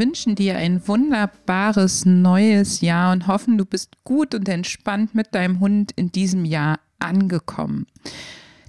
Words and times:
Wünschen 0.00 0.34
dir 0.34 0.56
ein 0.56 0.88
wunderbares 0.88 2.06
neues 2.06 2.80
Jahr 2.80 3.12
und 3.12 3.26
hoffen, 3.26 3.58
du 3.58 3.66
bist 3.66 4.02
gut 4.02 4.34
und 4.34 4.48
entspannt 4.48 5.14
mit 5.14 5.34
deinem 5.34 5.60
Hund 5.60 5.92
in 5.94 6.10
diesem 6.10 6.46
Jahr 6.46 6.80
angekommen. 6.98 7.86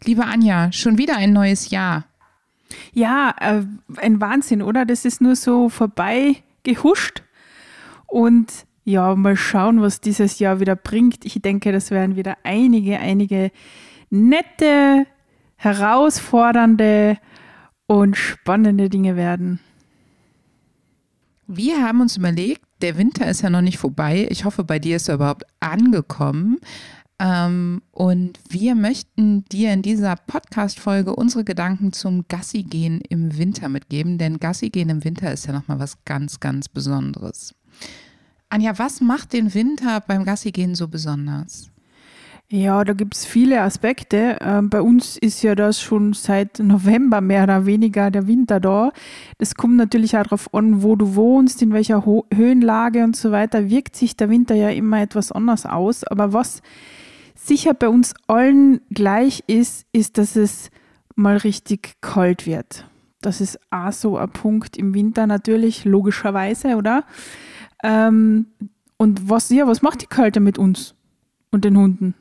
Liebe 0.04 0.26
Anja, 0.26 0.72
schon 0.74 0.98
wieder 0.98 1.16
ein 1.16 1.32
neues 1.32 1.70
Jahr. 1.70 2.06
Ja, 2.94 3.34
äh, 3.40 3.64
ein 3.98 4.20
Wahnsinn, 4.20 4.62
oder? 4.62 4.86
Das 4.86 5.06
ist 5.06 5.22
nur 5.22 5.38
so 5.38 5.70
vorbei 5.70 6.36
gehuscht. 6.64 7.24
Und 8.08 8.52
ja, 8.84 9.16
mal 9.16 9.38
schauen, 9.38 9.82
was 9.82 10.02
dieses 10.02 10.40
Jahr 10.40 10.60
wieder 10.60 10.76
bringt. 10.76 11.24
Ich 11.24 11.42
denke, 11.42 11.72
das 11.72 11.92
werden 11.92 12.18
wieder 12.18 12.38
einige, 12.44 13.00
einige 13.00 13.52
nette, 14.10 15.06
herausfordernde 15.56 17.18
und 17.88 18.18
spannende 18.18 18.90
Dinge 18.90 19.16
werden. 19.16 19.62
Wir 21.54 21.84
haben 21.84 22.00
uns 22.00 22.16
überlegt, 22.16 22.62
der 22.82 22.98
Winter 22.98 23.30
ist 23.30 23.42
ja 23.42 23.50
noch 23.50 23.60
nicht 23.60 23.78
vorbei. 23.78 24.26
Ich 24.30 24.46
hoffe, 24.46 24.64
bei 24.64 24.80
dir 24.80 24.96
ist 24.96 25.10
er 25.10 25.16
überhaupt 25.16 25.44
angekommen. 25.60 26.60
Ähm, 27.20 27.82
und 27.92 28.40
wir 28.48 28.74
möchten 28.74 29.44
dir 29.46 29.74
in 29.74 29.82
dieser 29.82 30.16
Podcast-Folge 30.16 31.14
unsere 31.14 31.44
Gedanken 31.44 31.92
zum 31.92 32.26
Gassi-Gehen 32.30 33.02
im 33.02 33.38
Winter 33.38 33.68
mitgeben, 33.68 34.18
denn 34.18 34.40
Gassi-Gehen 34.40 34.88
im 34.88 35.04
Winter 35.04 35.34
ist 35.34 35.46
ja 35.46 35.52
nochmal 35.52 35.80
was 35.80 35.98
ganz, 36.06 36.40
ganz 36.40 36.70
Besonderes. 36.70 37.54
Anja, 38.48 38.80
was 38.80 39.02
macht 39.02 39.34
den 39.34 39.54
Winter 39.54 40.00
beim 40.00 40.24
Gassi-Gehen 40.24 40.74
so 40.74 40.88
besonders? 40.88 41.70
Ja, 42.54 42.84
da 42.84 42.92
gibt 42.92 43.16
es 43.16 43.26
viele 43.26 43.62
Aspekte. 43.62 44.38
Ähm, 44.42 44.70
bei 44.70 44.82
uns 44.82 45.18
ist 45.18 45.42
ja 45.42 45.56
das 45.56 45.82
schon 45.82 46.12
seit 46.12 46.60
November 46.60 47.22
mehr 47.22 47.44
oder 47.44 47.66
weniger 47.66 48.12
der 48.12 48.28
Winter 48.28 48.60
da. 48.60 48.92
Das 49.38 49.56
kommt 49.56 49.78
natürlich 49.78 50.18
auch 50.18 50.24
darauf 50.24 50.54
an, 50.54 50.84
wo 50.84 50.98
du 50.98 51.16
wohnst, 51.16 51.62
in 51.62 51.72
welcher 51.72 52.06
Ho 52.06 52.26
Höhenlage 52.34 53.06
und 53.06 53.16
so 53.16 53.32
weiter. 53.32 53.70
Wirkt 53.70 53.96
sich 53.96 54.18
der 54.18 54.30
Winter 54.30 54.54
ja 54.54 54.68
immer 54.68 55.02
etwas 55.02 55.32
anders 55.32 55.66
aus. 55.66 56.04
Aber 56.04 56.34
was 56.34 56.62
sicher 57.36 57.74
bei 57.74 57.88
uns 57.88 58.14
allen 58.28 58.82
gleich 58.90 59.46
ist, 59.48 59.86
ist, 59.94 60.18
dass 60.18 60.36
es 60.36 60.72
mal 61.16 61.38
richtig 61.38 62.02
kalt 62.02 62.48
wird. 62.48 62.86
Das 63.22 63.40
ist 63.40 63.62
auch 63.72 63.94
so 63.94 64.18
ein 64.18 64.30
Punkt 64.30 64.76
im 64.76 64.94
Winter 64.94 65.26
natürlich, 65.26 65.86
logischerweise, 65.86 66.76
oder? 66.76 67.06
Ähm, 67.82 68.48
und 68.98 69.30
was, 69.30 69.50
ja, 69.52 69.68
was 69.68 69.82
macht 69.82 70.02
die 70.02 70.08
Kälte 70.08 70.42
mit 70.42 70.58
uns 70.58 70.96
und 71.50 71.64
den 71.64 71.78
Hunden? 71.78 72.14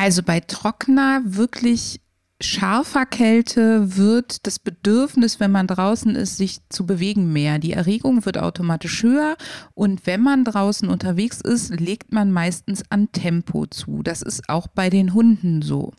Also 0.00 0.22
bei 0.22 0.40
trockener, 0.40 1.20
wirklich 1.26 2.00
scharfer 2.42 3.04
Kälte 3.04 3.96
wird 3.96 4.46
das 4.46 4.58
Bedürfnis, 4.58 5.40
wenn 5.40 5.50
man 5.50 5.66
draußen 5.66 6.14
ist, 6.16 6.38
sich 6.38 6.60
zu 6.70 6.86
bewegen 6.86 7.32
mehr. 7.32 7.58
Die 7.58 7.72
Erregung 7.72 8.24
wird 8.24 8.38
automatisch 8.38 9.02
höher 9.02 9.36
und 9.74 10.06
wenn 10.06 10.22
man 10.22 10.44
draußen 10.44 10.88
unterwegs 10.88 11.40
ist, 11.40 11.78
legt 11.78 12.12
man 12.12 12.32
meistens 12.32 12.82
an 12.88 13.12
Tempo 13.12 13.66
zu. 13.66 14.02
Das 14.02 14.22
ist 14.22 14.48
auch 14.48 14.68
bei 14.68 14.88
den 14.88 15.12
Hunden 15.12 15.60
so. 15.60 15.92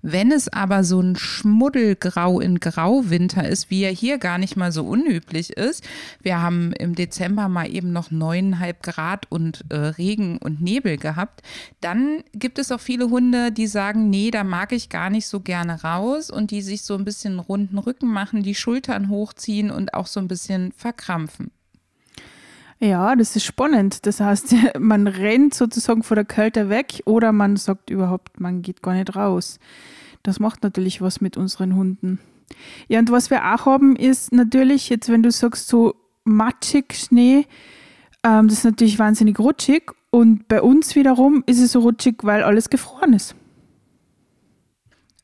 Wenn 0.00 0.32
es 0.32 0.48
aber 0.48 0.82
so 0.82 1.00
ein 1.00 1.14
Schmuddelgrau 1.16 2.40
in 2.40 2.58
Grauwinter 2.58 3.46
ist, 3.46 3.70
wie 3.70 3.82
er 3.82 3.92
hier 3.92 4.18
gar 4.18 4.38
nicht 4.38 4.56
mal 4.56 4.72
so 4.72 4.84
unüblich 4.84 5.50
ist, 5.50 5.84
wir 6.22 6.40
haben 6.40 6.72
im 6.72 6.94
Dezember 6.94 7.48
mal 7.48 7.70
eben 7.70 7.92
noch 7.92 8.10
neuneinhalb 8.10 8.82
Grad 8.82 9.30
und 9.30 9.64
äh, 9.68 9.76
Regen 9.76 10.38
und 10.38 10.62
Nebel 10.62 10.96
gehabt, 10.96 11.42
dann 11.80 12.24
gibt 12.32 12.58
es 12.58 12.72
auch 12.72 12.80
viele 12.80 13.10
Hunde, 13.10 13.52
die 13.52 13.66
sagen, 13.66 14.08
nee, 14.08 14.30
da 14.30 14.42
mag 14.42 14.72
ich 14.72 14.88
gar 14.88 15.10
nicht 15.10 15.26
so 15.26 15.40
gerne 15.40 15.81
raus 15.84 16.30
und 16.30 16.50
die 16.50 16.62
sich 16.62 16.82
so 16.82 16.94
ein 16.94 17.04
bisschen 17.04 17.38
runden 17.38 17.78
Rücken 17.78 18.08
machen, 18.08 18.42
die 18.42 18.54
Schultern 18.54 19.08
hochziehen 19.08 19.70
und 19.70 19.94
auch 19.94 20.06
so 20.06 20.20
ein 20.20 20.28
bisschen 20.28 20.72
verkrampfen. 20.72 21.50
Ja, 22.82 23.14
das 23.14 23.36
ist 23.36 23.44
spannend. 23.44 24.06
Das 24.06 24.20
heißt, 24.20 24.54
man 24.78 25.06
rennt 25.06 25.54
sozusagen 25.54 26.02
vor 26.02 26.16
der 26.16 26.24
Kälte 26.24 26.68
weg 26.68 27.02
oder 27.04 27.30
man 27.30 27.56
sagt 27.56 27.90
überhaupt, 27.90 28.40
man 28.40 28.62
geht 28.62 28.82
gar 28.82 28.94
nicht 28.94 29.14
raus. 29.14 29.60
Das 30.24 30.40
macht 30.40 30.62
natürlich 30.62 31.00
was 31.00 31.20
mit 31.20 31.36
unseren 31.36 31.76
Hunden. 31.76 32.18
Ja, 32.88 32.98
und 32.98 33.10
was 33.10 33.30
wir 33.30 33.54
auch 33.54 33.66
haben, 33.66 33.96
ist 33.96 34.32
natürlich, 34.32 34.88
jetzt 34.88 35.08
wenn 35.08 35.22
du 35.22 35.30
sagst, 35.30 35.68
so 35.68 35.94
matschig 36.24 36.94
Schnee, 36.94 37.46
ähm, 38.24 38.48
das 38.48 38.58
ist 38.58 38.64
natürlich 38.64 38.98
wahnsinnig 38.98 39.38
rutschig. 39.38 39.92
Und 40.10 40.48
bei 40.48 40.60
uns 40.60 40.94
wiederum 40.94 41.42
ist 41.46 41.60
es 41.60 41.72
so 41.72 41.80
rutschig, 41.80 42.16
weil 42.22 42.42
alles 42.42 42.68
gefroren 42.68 43.14
ist. 43.14 43.34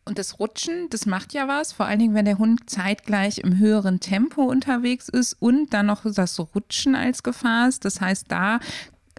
Und 0.09 0.19
das 0.19 0.41
Rutschen, 0.41 0.89
das 0.89 1.05
macht 1.05 1.35
ja 1.35 1.49
was, 1.49 1.73
vor 1.73 1.85
allen 1.85 1.99
Dingen, 1.99 2.15
wenn 2.15 2.25
der 2.25 2.39
Hund 2.39 2.71
zeitgleich 2.71 3.39
im 3.39 3.59
höheren 3.59 4.01
Tempo 4.01 4.43
unterwegs 4.43 5.09
ist 5.11 5.35
und 5.35 5.75
dann 5.75 5.87
noch 5.87 6.03
das 6.11 6.39
Rutschen 6.41 6.95
als 6.95 7.23
Gefahr 7.23 7.69
ist. 7.69 7.85
Das 7.85 8.01
heißt, 8.01 8.25
da 8.29 8.59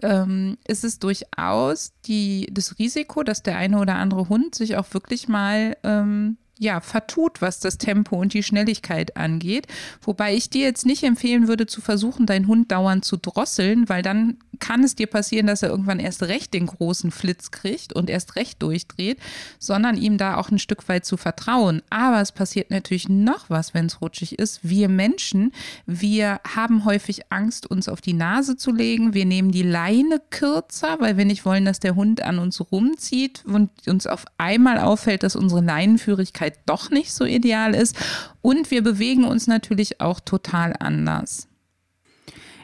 ähm, 0.02 0.58
ist 0.66 0.82
es 0.82 0.98
durchaus 0.98 1.92
die, 2.06 2.48
das 2.50 2.78
Risiko, 2.80 3.22
dass 3.22 3.44
der 3.44 3.56
eine 3.56 3.78
oder 3.78 3.94
andere 3.94 4.28
Hund 4.28 4.56
sich 4.56 4.76
auch 4.76 4.92
wirklich 4.92 5.28
mal 5.28 5.76
ähm, 5.84 6.38
ja, 6.60 6.82
vertut, 6.82 7.40
was 7.40 7.58
das 7.58 7.78
Tempo 7.78 8.20
und 8.20 8.34
die 8.34 8.42
Schnelligkeit 8.42 9.16
angeht. 9.16 9.66
Wobei 10.02 10.34
ich 10.34 10.50
dir 10.50 10.60
jetzt 10.60 10.84
nicht 10.84 11.02
empfehlen 11.02 11.48
würde, 11.48 11.66
zu 11.66 11.80
versuchen, 11.80 12.26
deinen 12.26 12.46
Hund 12.46 12.70
dauernd 12.70 13.02
zu 13.02 13.16
drosseln, 13.16 13.88
weil 13.88 14.02
dann 14.02 14.36
kann 14.60 14.84
es 14.84 14.94
dir 14.94 15.06
passieren, 15.06 15.46
dass 15.46 15.62
er 15.62 15.70
irgendwann 15.70 16.00
erst 16.00 16.22
recht 16.24 16.52
den 16.52 16.66
großen 16.66 17.10
Flitz 17.10 17.50
kriegt 17.50 17.94
und 17.94 18.10
erst 18.10 18.36
recht 18.36 18.62
durchdreht, 18.62 19.18
sondern 19.58 19.96
ihm 19.96 20.18
da 20.18 20.36
auch 20.36 20.50
ein 20.50 20.58
Stück 20.58 20.86
weit 20.90 21.06
zu 21.06 21.16
vertrauen. 21.16 21.80
Aber 21.88 22.20
es 22.20 22.30
passiert 22.30 22.70
natürlich 22.70 23.08
noch 23.08 23.48
was, 23.48 23.72
wenn 23.72 23.86
es 23.86 24.02
rutschig 24.02 24.38
ist. 24.38 24.60
Wir 24.62 24.90
Menschen, 24.90 25.52
wir 25.86 26.40
haben 26.46 26.84
häufig 26.84 27.32
Angst, 27.32 27.70
uns 27.70 27.88
auf 27.88 28.02
die 28.02 28.12
Nase 28.12 28.58
zu 28.58 28.70
legen. 28.70 29.14
Wir 29.14 29.24
nehmen 29.24 29.50
die 29.50 29.62
Leine 29.62 30.20
kürzer, 30.28 30.98
weil 31.00 31.16
wir 31.16 31.24
nicht 31.24 31.46
wollen, 31.46 31.64
dass 31.64 31.80
der 31.80 31.94
Hund 31.96 32.20
an 32.20 32.38
uns 32.38 32.60
rumzieht 32.70 33.44
und 33.46 33.70
uns 33.88 34.06
auf 34.06 34.26
einmal 34.36 34.78
auffällt, 34.78 35.22
dass 35.22 35.36
unsere 35.36 35.62
Leinenführigkeit 35.62 36.49
Zeit 36.50 36.60
doch 36.66 36.90
nicht 36.90 37.12
so 37.12 37.24
ideal 37.24 37.74
ist. 37.74 37.96
Und 38.42 38.70
wir 38.70 38.82
bewegen 38.82 39.24
uns 39.24 39.46
natürlich 39.46 40.00
auch 40.00 40.20
total 40.20 40.74
anders. 40.78 41.48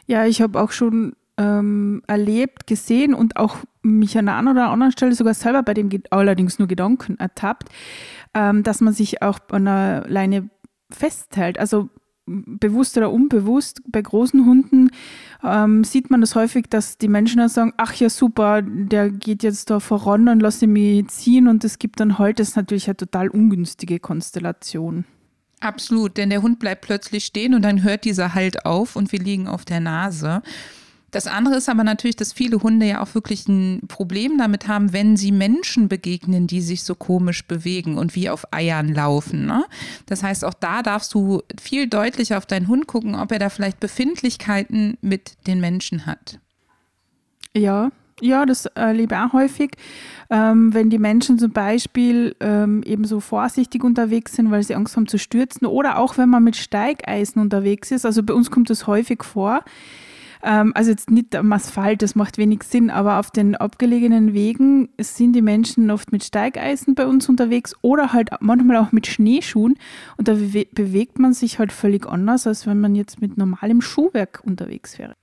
Ja, 0.05 0.25
ich 0.25 0.41
habe 0.41 0.59
auch 0.61 0.71
schon 0.71 1.13
ähm, 1.37 2.01
erlebt, 2.07 2.67
gesehen 2.67 3.13
und 3.13 3.37
auch 3.37 3.57
mich 3.81 4.17
an 4.17 4.29
einer 4.29 4.51
oder 4.51 4.69
anderen 4.69 4.91
Stelle 4.91 5.13
sogar 5.13 5.33
selber 5.33 5.63
bei 5.63 5.73
dem 5.73 5.89
allerdings 6.09 6.59
nur 6.59 6.67
Gedanken 6.67 7.17
ertappt, 7.19 7.69
ähm, 8.33 8.63
dass 8.63 8.81
man 8.81 8.93
sich 8.93 9.21
auch 9.21 9.39
an 9.51 9.67
einer 9.67 10.05
Leine 10.07 10.49
festhält. 10.89 11.59
Also 11.59 11.89
bewusst 12.27 12.97
oder 12.97 13.11
unbewusst, 13.11 13.81
bei 13.87 14.01
großen 14.01 14.45
Hunden 14.45 14.91
ähm, 15.43 15.83
sieht 15.83 16.09
man 16.09 16.21
das 16.21 16.35
häufig, 16.35 16.67
dass 16.69 16.97
die 16.97 17.07
Menschen 17.07 17.37
dann 17.37 17.49
sagen, 17.49 17.73
ach 17.77 17.93
ja 17.95 18.09
super, 18.09 18.61
der 18.61 19.09
geht 19.09 19.43
jetzt 19.43 19.69
da 19.69 19.79
voran 19.79 20.27
und 20.27 20.41
lasse 20.41 20.67
mich 20.67 21.07
ziehen 21.07 21.47
und 21.47 21.63
es 21.63 21.79
gibt 21.79 21.99
dann 21.99 22.19
halt, 22.19 22.39
natürlich 22.55 22.87
eine 22.87 22.97
total 22.97 23.29
ungünstige 23.29 23.99
Konstellation. 23.99 25.05
Absolut, 25.59 26.17
denn 26.17 26.29
der 26.29 26.43
Hund 26.43 26.59
bleibt 26.59 26.81
plötzlich 26.81 27.25
stehen 27.25 27.55
und 27.55 27.63
dann 27.63 27.81
hört 27.81 28.05
dieser 28.05 28.35
Halt 28.35 28.65
auf 28.65 28.95
und 28.95 29.11
wir 29.11 29.19
liegen 29.19 29.47
auf 29.47 29.65
der 29.65 29.79
Nase. 29.79 30.43
Das 31.11 31.25
andere 31.25 31.55
ist 31.55 31.69
aber 31.69 31.85
natürlich, 31.85 32.17
dass 32.17 32.33
viele 32.33 32.61
Hunde 32.61 32.85
ja 32.85 33.01
auch 33.01 33.15
wirklich 33.15 33.47
ein 33.47 33.81
Problem 33.87 34.37
damit 34.37 34.67
haben, 34.67 34.91
wenn 34.91 35.15
sie 35.15 35.31
Menschen 35.31 35.87
begegnen, 35.87 36.47
die 36.47 36.59
sich 36.59 36.83
so 36.83 36.95
komisch 36.95 37.45
bewegen 37.45 37.97
und 37.97 38.13
wie 38.15 38.29
auf 38.29 38.51
Eiern 38.51 38.93
laufen. 38.93 39.45
Ne? 39.45 39.63
Das 40.05 40.21
heißt, 40.21 40.43
auch 40.43 40.53
da 40.53 40.83
darfst 40.83 41.13
du 41.13 41.43
viel 41.61 41.87
deutlicher 41.87 42.37
auf 42.37 42.45
deinen 42.45 42.67
Hund 42.67 42.87
gucken, 42.87 43.15
ob 43.15 43.31
er 43.31 43.39
da 43.39 43.49
vielleicht 43.49 43.79
Befindlichkeiten 43.79 44.97
mit 45.01 45.37
den 45.47 45.61
Menschen 45.61 46.05
hat. 46.05 46.39
Ja, 47.55 47.89
ja, 48.19 48.45
das 48.45 48.65
erlebe 48.65 49.15
ich 49.15 49.21
auch 49.21 49.33
häufig. 49.33 49.71
Ähm, 50.29 50.73
wenn 50.73 50.89
die 50.89 50.97
Menschen 50.97 51.39
zum 51.39 51.51
Beispiel 51.51 52.35
ähm, 52.41 52.83
eben 52.83 53.05
so 53.05 53.19
vorsichtig 53.19 53.83
unterwegs 53.83 54.33
sind, 54.33 54.51
weil 54.51 54.63
sie 54.63 54.75
Angst 54.75 54.97
haben 54.97 55.07
zu 55.07 55.19
stürzen 55.19 55.67
oder 55.67 55.99
auch 55.99 56.17
wenn 56.17 56.27
man 56.27 56.43
mit 56.43 56.57
Steigeisen 56.57 57.41
unterwegs 57.41 57.91
ist. 57.91 58.05
Also 58.05 58.23
bei 58.23 58.33
uns 58.33 58.51
kommt 58.51 58.69
das 58.69 58.87
häufig 58.87 59.23
vor 59.23 59.63
also 60.41 60.91
jetzt 60.91 61.09
nicht 61.09 61.35
am 61.35 61.51
Asphalt, 61.51 62.01
das 62.01 62.15
macht 62.15 62.37
wenig 62.37 62.63
Sinn, 62.63 62.89
aber 62.89 63.19
auf 63.19 63.31
den 63.31 63.55
abgelegenen 63.55 64.33
Wegen 64.33 64.89
sind 64.99 65.33
die 65.33 65.41
Menschen 65.41 65.91
oft 65.91 66.11
mit 66.11 66.23
Steigeisen 66.23 66.95
bei 66.95 67.05
uns 67.05 67.27
unterwegs 67.29 67.75
oder 67.81 68.13
halt 68.13 68.29
manchmal 68.39 68.77
auch 68.77 68.91
mit 68.91 69.07
Schneeschuhen 69.07 69.75
und 70.17 70.27
da 70.27 70.33
bewegt 70.33 71.19
man 71.19 71.33
sich 71.33 71.59
halt 71.59 71.71
völlig 71.71 72.05
anders, 72.07 72.47
als 72.47 72.67
wenn 72.67 72.79
man 72.79 72.95
jetzt 72.95 73.21
mit 73.21 73.37
normalem 73.37 73.81
Schuhwerk 73.81 74.41
unterwegs 74.43 74.99
wäre. 74.99 75.15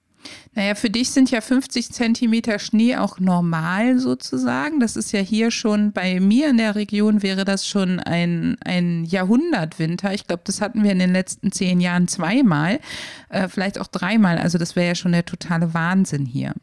Naja, 0.55 0.75
für 0.75 0.91
dich 0.91 1.11
sind 1.11 1.31
ja 1.31 1.41
50 1.41 1.91
Zentimeter 1.91 2.59
Schnee 2.59 2.97
auch 2.97 3.19
normal 3.19 3.99
sozusagen. 3.99 4.81
Das 4.81 4.97
ist 4.97 5.13
ja 5.13 5.21
hier 5.21 5.51
schon, 5.51 5.93
bei 5.93 6.21
mir 6.21 6.51
in 6.51 6.59
der 6.59 6.75
Region 6.75 7.23
wäre 7.23 7.45
das 7.45 7.67
schon 7.67 8.01
ein, 8.01 8.57
ein 8.65 9.05
Jahrhundertwinter. 9.05 10.15
Ich 10.15 10.27
glaube, 10.27 10.43
das 10.45 10.61
hatten 10.61 10.83
wir 10.83 10.93
in 10.93 10.99
den 10.99 11.13
letzten 11.13 11.53
zehn 11.53 11.81
Jahren 11.81 12.09
zweimal, 12.09 12.81
äh, 13.29 13.49
vielleicht 13.49 13.81
auch 13.81 13.89
dreimal. 13.89 14.39
Also 14.39 14.59
das 14.59 14.77
wäre 14.77 14.89
ja 14.89 14.95
schon 14.95 15.13
der 15.13 15.25
totale 15.25 15.75
Wahnsinn 15.75 16.27
hier. 16.27 16.55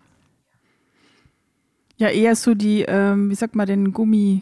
Ja, 1.98 2.10
eher 2.10 2.36
so 2.36 2.56
die, 2.56 2.84
ähm, 2.88 3.30
wie 3.30 3.36
sagt 3.36 3.56
man, 3.56 3.68
den 3.68 3.94
Gummi, 3.94 4.42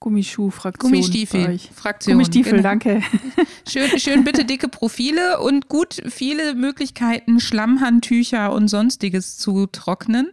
Gummischuh-Fraktion. 0.00 0.90
Gummistiefel-Fraktion. 0.90 2.14
Gummistiefel, 2.14 2.52
genau. 2.52 2.62
danke. 2.62 3.02
Schön, 3.68 3.98
schön 3.98 4.24
bitte 4.24 4.46
dicke 4.46 4.68
Profile 4.68 5.40
und 5.40 5.68
gut 5.68 6.02
viele 6.08 6.54
Möglichkeiten, 6.54 7.38
Schlammhandtücher 7.38 8.52
und 8.52 8.68
sonstiges 8.68 9.36
zu 9.36 9.66
trocknen. 9.66 10.30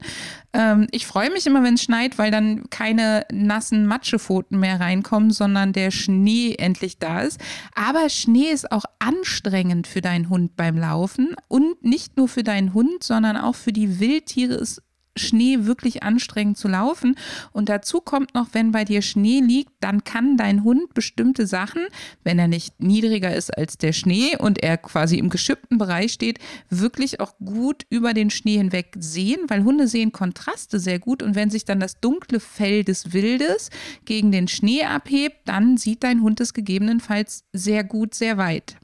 Ähm, 0.54 0.88
ich 0.92 1.06
freue 1.06 1.30
mich 1.30 1.46
immer, 1.46 1.64
wenn 1.64 1.76
es 1.76 1.84
schneit, 1.84 2.18
weil 2.18 2.32
dann 2.32 2.70
keine 2.70 3.26
nassen 3.32 3.86
Matschepfoten 3.86 4.58
mehr 4.60 4.80
reinkommen, 4.80 5.32
sondern 5.32 5.74
der 5.74 5.92
Schnee 5.92 6.56
endlich 6.58 6.98
da 6.98 7.22
ist. 7.22 7.40
Aber 7.76 8.10
Schnee 8.10 8.50
ist 8.50 8.72
auch 8.72 8.86
anstrengend 9.00 9.86
für 9.86 10.02
deinen 10.02 10.30
Hund 10.30 10.56
beim 10.56 10.78
Laufen 10.78 11.36
und 11.50 11.84
nicht 11.84 12.18
nur 12.18 12.30
für 12.30 12.44
deinen 12.44 12.74
Hund, 12.74 13.04
sondern 13.04 13.36
auch 13.36 13.56
für 13.56 13.74
die 13.74 14.00
Wildtiere 14.00 14.56
ist 14.56 14.82
Schnee 15.18 15.66
wirklich 15.66 16.04
anstrengend 16.04 16.58
zu 16.58 16.68
laufen. 16.68 17.16
Und 17.52 17.70
dazu 17.70 18.02
kommt 18.02 18.34
noch, 18.34 18.50
wenn 18.54 18.72
bei 18.72 18.86
dir 18.86 19.02
Schnee 19.02 19.40
liegt, 19.40 19.72
dann 19.80 20.04
kann 20.04 20.38
dein 20.38 20.64
Hund 20.64 20.94
bestimmte 20.94 21.48
Sachen, 21.48 21.82
wenn 22.24 22.40
er 22.40 22.48
nicht 22.48 22.82
niedriger 22.82 23.36
ist 23.36 23.56
als 23.58 23.78
der 23.78 23.94
Schnee 23.94 24.38
und 24.38 24.64
er 24.64 24.78
quasi 24.78 25.18
im 25.18 25.30
geschippten 25.30 25.78
Bereich 25.78 26.14
steht, 26.14 26.40
wirklich 26.70 27.20
auch 27.20 27.38
gut 27.38 27.86
über 27.90 28.14
den 28.14 28.30
Schnee 28.30 28.58
hinweg 28.58 28.96
sehen, 29.00 29.42
weil 29.48 29.64
Hunde 29.64 29.88
sehen 29.88 30.12
Kontraste 30.12 30.80
sehr 30.80 31.00
gut. 31.00 31.24
Und 31.24 31.36
wenn 31.36 31.50
sich 31.50 31.66
dann 31.66 31.80
das 31.80 32.00
dunkle 32.00 32.40
Fell 32.40 32.84
des 32.84 33.14
Wildes 33.14 33.70
gegen 34.06 34.32
den 34.32 34.48
Schnee 34.48 34.84
abhebt, 34.84 35.38
dann 35.46 35.78
sieht 35.78 36.04
dein 36.04 36.22
Hund 36.22 36.40
es 36.40 36.54
gegebenenfalls 36.54 37.44
sehr 37.54 37.84
gut, 37.84 38.14
sehr 38.14 38.38
weit. 38.38 38.78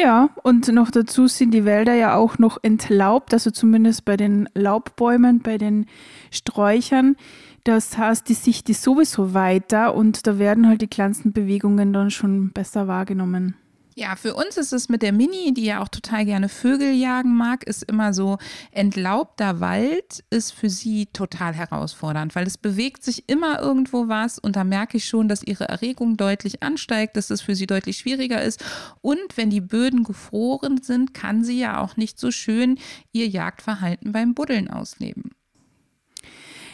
Ja, 0.00 0.30
und 0.44 0.68
noch 0.68 0.92
dazu 0.92 1.26
sind 1.26 1.52
die 1.52 1.64
Wälder 1.64 1.92
ja 1.92 2.14
auch 2.14 2.38
noch 2.38 2.58
entlaubt, 2.62 3.34
also 3.34 3.50
zumindest 3.50 4.04
bei 4.04 4.16
den 4.16 4.48
Laubbäumen, 4.54 5.40
bei 5.40 5.58
den 5.58 5.86
Sträuchern. 6.30 7.16
Das 7.64 7.98
heißt, 7.98 8.28
die 8.28 8.34
Sicht 8.34 8.70
ist 8.70 8.84
sowieso 8.84 9.34
weiter 9.34 9.96
und 9.96 10.28
da 10.28 10.38
werden 10.38 10.68
halt 10.68 10.82
die 10.82 10.86
kleinsten 10.86 11.32
Bewegungen 11.32 11.92
dann 11.92 12.12
schon 12.12 12.50
besser 12.52 12.86
wahrgenommen. 12.86 13.56
Ja, 13.98 14.14
für 14.14 14.34
uns 14.34 14.56
ist 14.56 14.72
es 14.72 14.88
mit 14.88 15.02
der 15.02 15.12
Mini, 15.12 15.52
die 15.52 15.64
ja 15.64 15.82
auch 15.82 15.88
total 15.88 16.24
gerne 16.24 16.48
Vögel 16.48 16.92
jagen 16.92 17.34
mag, 17.34 17.64
ist 17.64 17.82
immer 17.82 18.14
so, 18.14 18.38
entlaubter 18.70 19.58
Wald 19.58 20.22
ist 20.30 20.52
für 20.52 20.70
sie 20.70 21.06
total 21.06 21.52
herausfordernd, 21.52 22.36
weil 22.36 22.46
es 22.46 22.58
bewegt 22.58 23.02
sich 23.02 23.28
immer 23.28 23.58
irgendwo 23.58 24.06
was 24.06 24.38
und 24.38 24.54
da 24.54 24.62
merke 24.62 24.98
ich 24.98 25.06
schon, 25.06 25.26
dass 25.26 25.42
ihre 25.42 25.66
Erregung 25.66 26.16
deutlich 26.16 26.62
ansteigt, 26.62 27.16
dass 27.16 27.30
es 27.30 27.40
für 27.40 27.56
sie 27.56 27.66
deutlich 27.66 27.98
schwieriger 27.98 28.40
ist. 28.40 28.64
Und 29.00 29.36
wenn 29.36 29.50
die 29.50 29.60
Böden 29.60 30.04
gefroren 30.04 30.80
sind, 30.80 31.12
kann 31.12 31.42
sie 31.42 31.58
ja 31.58 31.80
auch 31.80 31.96
nicht 31.96 32.20
so 32.20 32.30
schön 32.30 32.78
ihr 33.10 33.26
Jagdverhalten 33.26 34.12
beim 34.12 34.32
Buddeln 34.32 34.70
ausleben. 34.70 35.32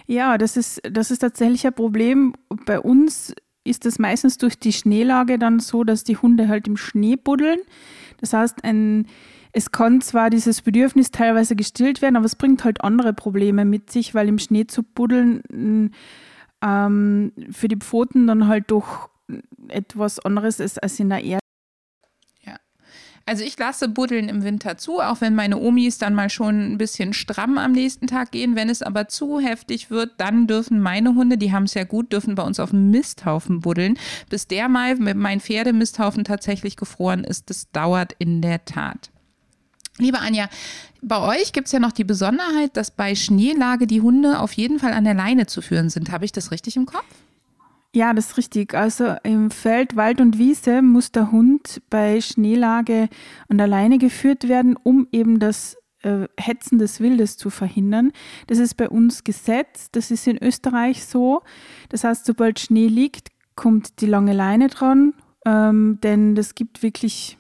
Ja, 0.07 0.37
das 0.37 0.59
ist, 0.59 0.83
das 0.91 1.11
ist 1.11 1.21
tatsächlich 1.21 1.67
ein 1.67 1.73
Problem. 1.73 2.35
Bei 2.67 2.79
uns 2.79 3.35
ist 3.65 3.87
es 3.87 3.99
meistens 3.99 4.39
durch 4.39 4.59
die 4.59 4.73
Schneelage 4.73 5.39
dann 5.39 5.59
so, 5.59 5.85
dass 5.85 6.05
die 6.05 6.17
Hunde 6.17 6.49
halt 6.49 6.69
im 6.69 6.77
Schnee 6.77 7.17
buddeln. 7.17 7.59
Das 8.21 8.33
heißt, 8.33 8.63
ein, 8.63 9.07
es 9.53 9.73
kann 9.73 10.01
zwar 10.01 10.31
dieses 10.31 10.63
Bedürfnis 10.63 11.11
teilweise 11.11 11.57
gestillt 11.57 12.03
werden, 12.03 12.17
aber 12.17 12.27
es 12.27 12.37
bringt 12.37 12.65
halt 12.65 12.83
andere 12.83 13.13
Probleme 13.13 13.65
mit 13.65 13.91
sich, 13.91 14.15
weil 14.15 14.29
im 14.29 14.39
Schnee 14.39 14.67
zu 14.67 14.83
buddeln 14.83 15.93
ähm, 16.63 17.33
für 17.51 17.69
die 17.69 17.77
Pfoten 17.77 18.27
dann 18.27 18.49
halt 18.49 18.71
doch 18.71 19.09
etwas 19.69 20.19
anderes 20.21 20.61
ist 20.61 20.83
als 20.83 21.01
in 21.01 21.09
der 21.09 21.25
Erde. 21.25 21.44
Also 23.27 23.43
ich 23.43 23.59
lasse 23.59 23.89
Buddeln 23.89 24.29
im 24.29 24.43
Winter 24.43 24.77
zu, 24.77 25.01
auch 25.01 25.23
wenn 25.23 25.35
meine 25.35 25.59
Omis 25.59 25.97
dann 25.97 26.15
mal 26.15 26.29
schon 26.29 26.73
ein 26.73 26.79
bisschen 26.79 27.15
stramm 27.15 27.57
am 27.57 27.73
nächsten 27.73 28.07
Tag 28.07 28.33
gehen. 28.33 28.55
Wenn 28.55 28.69
es 28.69 28.83
aber 28.83 29.09
zu 29.09 29.41
heftig 29.41 29.91
wird, 29.91 30.13
dann 30.19 30.47
dürfen 30.47 30.79
meine 30.81 31.15
Hunde, 31.15 31.39
die 31.39 31.51
haben 31.51 31.65
es 31.65 31.73
ja 31.73 31.85
gut, 31.85 32.13
dürfen 32.13 32.35
bei 32.35 32.43
uns 32.43 32.61
auf 32.61 32.71
dem 32.71 32.91
Misthaufen 32.91 33.61
buddeln. 33.61 33.99
Bis 34.29 34.47
der 34.47 34.69
mal 34.69 34.97
mit 34.97 35.17
meinem 35.17 35.41
Pferdemisthaufen 35.41 36.25
tatsächlich 36.25 36.77
gefroren 36.77 37.25
ist, 37.25 37.49
das 37.49 37.71
dauert 37.71 38.15
in 38.19 38.43
der 38.43 38.67
Tat. 38.67 39.11
Liebe 39.97 40.19
Anja, 40.19 40.51
bei 41.01 41.19
euch 41.19 41.53
gibt 41.53 41.67
es 41.69 41.73
ja 41.73 41.79
noch 41.79 41.93
die 41.93 42.05
Besonderheit, 42.05 42.77
dass 42.77 42.91
bei 42.91 43.15
Schneelage 43.15 43.87
die 43.87 44.03
Hunde 44.03 44.41
auf 44.41 44.53
jeden 44.53 44.79
Fall 44.79 44.93
an 44.93 45.05
der 45.05 45.15
Leine 45.15 45.47
zu 45.47 45.63
führen 45.63 45.89
sind. 45.89 46.11
Habe 46.11 46.25
ich 46.25 46.33
das 46.33 46.51
richtig 46.51 46.77
im 46.77 46.85
Kopf? 46.85 47.05
Ja, 47.95 48.13
das 48.13 48.31
ist 48.31 48.37
richtig. 48.39 48.75
Also 48.75 49.15
im 49.23 49.53
Feld, 49.53 49.95
Wald 49.95 50.21
und 50.21 50.37
Wiese 50.37 50.83
muss 50.83 51.13
der 51.13 51.31
Hund 51.31 51.81
bei 51.91 52.21
Schneelage 52.21 53.09
an 53.49 53.57
der 53.57 53.69
Leine 53.69 53.99
geführt 53.99 54.49
werden, 54.49 54.77
um 54.83 55.07
eben 55.13 55.39
das 55.39 55.77
äh, 56.03 56.27
Hetzen 56.37 56.81
des 56.81 56.99
Wildes 56.99 57.37
zu 57.37 57.51
verhindern. 57.51 58.11
Das 58.49 58.59
ist 58.59 58.75
bei 58.75 58.89
uns 58.89 59.23
Gesetz. 59.23 59.93
Das 59.93 60.11
ist 60.11 60.27
in 60.27 60.43
Österreich 60.43 61.05
so. 61.05 61.43
Das 61.89 62.03
heißt, 62.03 62.27
sobald 62.27 62.59
Schnee 62.59 62.89
liegt, 62.89 63.29
kommt 63.55 64.01
die 64.01 64.07
lange 64.07 64.33
Leine 64.33 64.67
dran, 64.67 65.15
ähm, 65.47 66.01
denn 66.03 66.35
das 66.35 66.57
gibt 66.57 66.83
wirklich 66.83 67.39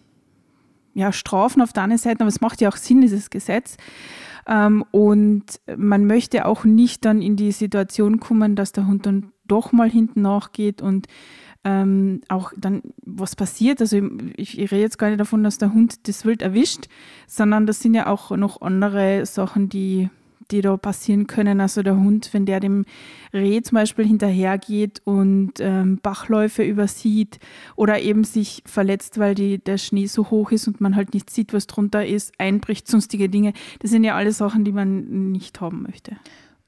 ja, 0.95 1.11
Strafen 1.11 1.62
auf 1.62 1.73
der 1.73 1.83
anderen 1.83 1.99
Seite, 1.99 2.21
aber 2.21 2.29
es 2.29 2.41
macht 2.41 2.61
ja 2.61 2.69
auch 2.69 2.77
Sinn, 2.77 3.01
dieses 3.01 3.31
Gesetz. 3.31 3.77
Ähm, 4.47 4.85
und 4.93 5.61
man 5.77 6.06
möchte 6.06 6.47
auch 6.47 6.65
nicht 6.65 7.05
dann 7.05 7.23
in 7.23 7.35
die 7.35 7.51
Situation 7.51 8.21
kommen, 8.21 8.55
dass 8.55 8.71
der 8.71 8.87
Hund 8.87 9.05
dann 9.06 9.33
doch 9.46 9.73
mal 9.73 9.91
hinten 9.91 10.23
nachgeht 10.23 10.82
und 10.82 11.06
ähm, 11.64 12.20
auch 12.29 12.52
dann 12.56 12.82
was 13.05 13.37
passiert. 13.37 13.81
Also 13.81 13.96
ich, 14.37 14.58
ich, 14.58 14.70
rede 14.70 14.82
jetzt 14.82 14.99
gar 14.99 15.08
nicht 15.08 15.20
davon, 15.20 15.43
dass 15.43 15.58
der 15.58 15.73
Hund 15.73 16.06
das 16.08 16.25
Wild 16.25 16.43
erwischt, 16.43 16.88
sondern 17.26 17.67
das 17.67 17.81
sind 17.81 17.94
ja 17.94 18.06
auch 18.06 18.31
noch 18.31 18.61
andere 18.61 19.25
Sachen, 19.25 19.70
die, 19.70 20.11
die 20.50 20.61
da 20.61 20.76
passieren 20.76 21.26
können. 21.26 21.62
Also 21.62 21.82
der 21.82 21.96
Hund, 21.96 22.29
wenn 22.32 22.44
der 22.44 22.61
dem 22.61 22.85
Reh 23.32 23.62
zum 23.62 23.76
Beispiel 23.76 24.06
hinterhergeht 24.06 25.00
und 25.05 25.55
ähm, 25.58 25.99
Bachläufe 26.02 26.62
übersieht 26.62 27.38
oder 27.76 27.99
eben 28.00 28.25
sich 28.25 28.62
verletzt, 28.67 29.19
weil 29.19 29.35
die, 29.35 29.58
der 29.58 29.79
Schnee 29.79 30.06
so 30.06 30.31
hoch 30.31 30.52
ist 30.52 30.69
und 30.69 30.82
man 30.82 30.94
halt 30.96 31.14
nicht 31.14 31.31
sieht, 31.31 31.55
was 31.55 31.67
drunter 31.67 32.06
ist, 32.06 32.38
einbricht, 32.38 32.88
sonstige 32.88 33.31
Dinge. 33.31 33.55
Das 33.81 33.91
sind 33.91 34.05
ja 34.05 34.17
alle 34.17 34.32
Sachen, 34.32 34.65
die 34.65 34.72
man 34.72 35.32
nicht 35.32 35.63
haben 35.63 35.82
möchte. 35.82 36.17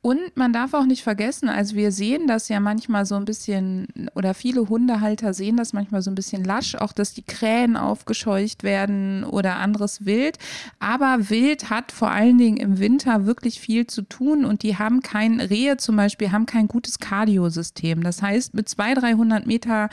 Und 0.07 0.37
man 0.37 0.53
darf 0.53 0.73
auch 0.73 0.87
nicht 0.87 1.03
vergessen, 1.03 1.49
also 1.49 1.75
wir 1.75 1.91
sehen 1.91 2.29
das 2.29 2.49
ja 2.49 2.61
manchmal 2.61 3.05
so 3.05 3.17
ein 3.17 3.25
bisschen, 3.25 3.89
oder 4.15 4.35
viele 4.35 4.69
Hundehalter 4.69 5.35
sehen 5.35 5.57
das 5.57 5.73
manchmal 5.73 6.01
so 6.01 6.13
ein 6.13 6.15
bisschen 6.15 6.45
lasch, 6.45 6.77
auch 6.77 6.93
dass 6.93 7.13
die 7.13 7.25
Krähen 7.25 7.77
aufgescheucht 7.77 8.63
werden 8.63 9.25
oder 9.25 9.57
anderes 9.57 10.07
Wild. 10.07 10.39
Aber 10.79 11.29
Wild 11.29 11.71
hat 11.71 11.91
vor 11.91 12.13
allen 12.13 12.39
Dingen 12.39 12.57
im 12.57 12.79
Winter 12.79 13.27
wirklich 13.27 13.59
viel 13.59 13.89
zu 13.89 14.03
tun 14.03 14.45
und 14.45 14.63
die 14.63 14.79
haben 14.79 15.01
kein, 15.01 15.41
Rehe 15.41 15.77
zum 15.77 15.97
Beispiel, 15.97 16.31
haben 16.31 16.47
kein 16.47 16.69
gutes 16.69 17.01
Kardiosystem. 17.01 18.05
Das 18.05 18.23
heißt, 18.23 18.55
mit 18.55 18.69
200, 18.69 19.03
300 19.03 19.47
Meter 19.49 19.89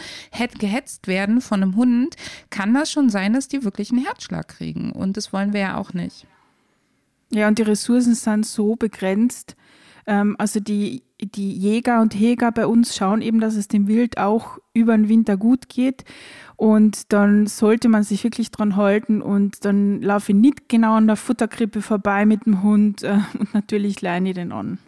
gehetzt 0.60 1.08
werden 1.08 1.42
von 1.42 1.64
einem 1.64 1.76
Hund, 1.76 2.18
kann 2.52 2.76
das 2.76 2.92
schon 2.92 3.10
sein, 3.10 3.34
dass 3.34 3.48
die 3.48 3.64
wirklich 3.64 3.90
einen 3.90 4.06
Herzschlag 4.06 4.48
kriegen. 4.48 4.92
Und 4.92 5.18
das 5.18 5.34
wollen 5.34 5.54
wir 5.54 5.62
ja 5.62 5.78
auch 5.78 5.94
nicht. 5.94 6.28
Ja, 7.32 7.48
und 7.48 7.58
die 7.58 7.64
Ressourcen 7.64 8.14
sind 8.14 8.46
so 8.46 8.76
begrenzt, 8.76 9.56
ähm, 10.06 10.36
also 10.38 10.60
die, 10.60 11.04
die 11.20 11.54
Jäger 11.54 12.02
und 12.02 12.14
Heger 12.14 12.52
bei 12.52 12.68
uns 12.68 12.96
schauen 12.96 13.22
eben, 13.22 13.40
dass 13.40 13.56
es 13.56 13.68
dem 13.68 13.88
Wild 13.88 14.18
auch 14.18 14.60
über 14.74 14.96
den 14.96 15.10
Winter 15.10 15.38
gut 15.38 15.70
geht. 15.70 16.04
Und 16.56 17.12
dann 17.14 17.48
sollte 17.48 17.90
man 17.90 18.04
sich 18.04 18.24
wirklich 18.24 18.52
dran 18.52 18.76
halten 18.76 19.22
und 19.22 19.66
dann 19.66 20.02
laufe 20.02 20.32
ich 20.32 20.38
nicht 20.38 20.70
genau 20.70 20.96
an 20.96 21.08
der 21.08 21.16
Futterkrippe 21.16 21.82
vorbei 21.82 22.26
mit 22.26 22.46
dem 22.46 22.64
Hund 22.64 23.04
äh, 23.04 23.20
und 23.40 23.54
natürlich 23.54 24.02
leine 24.02 24.30
ich 24.30 24.36
den 24.36 24.52
an. 24.52 24.80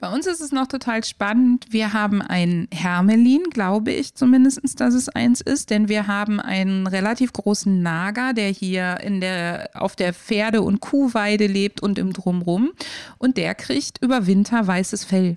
Bei 0.00 0.12
uns 0.12 0.26
ist 0.26 0.40
es 0.40 0.52
noch 0.52 0.66
total 0.66 1.02
spannend. 1.04 1.66
Wir 1.70 1.92
haben 1.92 2.20
ein 2.20 2.68
Hermelin, 2.72 3.44
glaube 3.50 3.92
ich 3.92 4.14
zumindest, 4.14 4.60
dass 4.80 4.92
es 4.92 5.08
eins 5.08 5.40
ist, 5.40 5.70
denn 5.70 5.88
wir 5.88 6.06
haben 6.06 6.40
einen 6.40 6.86
relativ 6.86 7.32
großen 7.32 7.80
Nager, 7.82 8.32
der 8.34 8.50
hier 8.50 9.00
in 9.00 9.20
der, 9.20 9.70
auf 9.74 9.96
der 9.96 10.12
Pferde- 10.12 10.62
und 10.62 10.80
Kuhweide 10.80 11.46
lebt 11.46 11.82
und 11.82 11.98
im 11.98 12.12
Drumrum. 12.12 12.72
Und 13.18 13.36
der 13.36 13.54
kriegt 13.54 14.02
über 14.02 14.26
Winter 14.26 14.66
weißes 14.66 15.04
Fell. 15.04 15.36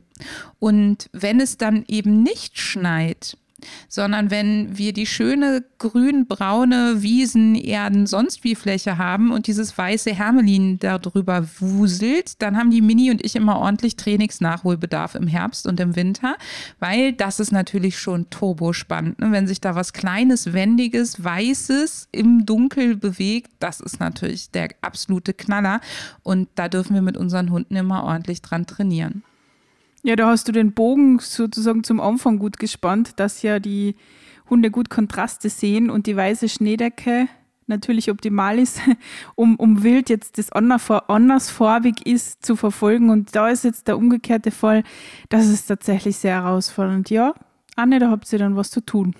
Und 0.60 1.10
wenn 1.14 1.40
es 1.40 1.58
dann 1.58 1.86
eben 1.88 2.24
nicht 2.24 2.60
schneit, 2.60 3.38
sondern 3.88 4.30
wenn 4.30 4.78
wir 4.78 4.94
die 4.94 5.06
schöne 5.06 5.64
grün-braune 5.80 7.02
Wiesen, 7.02 7.56
Erden, 7.56 8.06
sonst 8.06 8.44
wie 8.44 8.56
Fläche 8.56 8.98
haben 8.98 9.32
und 9.32 9.48
dieses 9.48 9.78
weiße 9.78 10.14
Hermelin 10.14 10.80
darüber 10.80 11.48
wuselt, 11.60 12.42
dann 12.42 12.58
haben 12.58 12.72
die 12.72 12.82
Mini 12.82 13.12
und 13.12 13.26
ich 13.26 13.36
immer 13.36 13.58
ordentlich 13.58 13.96
Trainingsnachholbedarf 13.96 15.16
im 15.16 15.28
Herbst 15.28 15.66
und 15.68 15.80
im 15.80 15.96
Winter, 15.96 16.36
weil 16.80 17.14
das 17.14 17.40
ist 17.40 17.52
natürlich 17.52 17.98
schon 17.98 18.30
turbospannend. 18.30 19.20
Ne? 19.20 19.32
Wenn 19.32 19.48
sich 19.48 19.62
da 19.62 19.76
was 19.76 19.94
Kleines, 19.94 20.54
Wendiges, 20.54 21.24
Weißes 21.24 22.10
im 22.12 22.46
Dunkel 22.46 22.96
bewegt, 22.96 23.52
das 23.60 23.80
ist 23.80 24.00
natürlich 24.00 24.52
der 24.52 24.70
absolute 24.82 25.34
Knaller 25.34 25.82
und 26.24 26.48
da 26.56 26.70
dürfen 26.70 26.94
wir 26.94 27.02
mit 27.02 27.18
unseren 27.18 27.52
Hunden 27.52 27.76
immer 27.76 28.04
ordentlich 28.04 28.42
dran 28.42 28.66
trainieren. 28.66 29.24
Ja, 30.04 30.16
da 30.16 30.28
hast 30.28 30.48
du 30.48 30.52
den 30.52 30.74
Bogen 30.74 31.20
sozusagen 31.20 31.84
zum 31.84 32.00
Anfang 32.00 32.40
gut 32.40 32.60
gespannt, 32.60 33.14
dass 33.18 33.42
ja 33.42 33.60
die 33.60 33.96
Hunde 34.50 34.72
gut 34.72 34.90
Kontraste 34.90 35.50
sehen 35.50 35.90
und 35.90 36.08
die 36.08 36.16
weiße 36.16 36.48
Schneedecke 36.48 37.28
natürlich 37.68 38.10
optimal 38.10 38.60
ist, 38.60 38.80
um, 39.36 39.56
um 39.58 39.84
Wild 39.84 40.10
jetzt 40.10 40.38
das 40.38 40.52
andersfarbig 40.52 42.06
ist 42.06 42.46
zu 42.46 42.56
verfolgen. 42.56 43.10
Und 43.10 43.36
da 43.36 43.50
ist 43.50 43.64
jetzt 43.64 43.88
der 43.88 43.98
umgekehrte 43.98 44.52
Fall. 44.52 44.84
Das 45.30 45.48
ist 45.48 45.68
tatsächlich 45.68 46.18
sehr 46.18 46.36
herausfordernd. 46.36 47.10
Ja, 47.10 47.34
Anne, 47.76 48.00
da 48.00 48.10
habt 48.10 48.32
ihr 48.32 48.40
dann 48.40 48.56
was 48.56 48.72
zu 48.72 48.82
tun. 48.82 49.14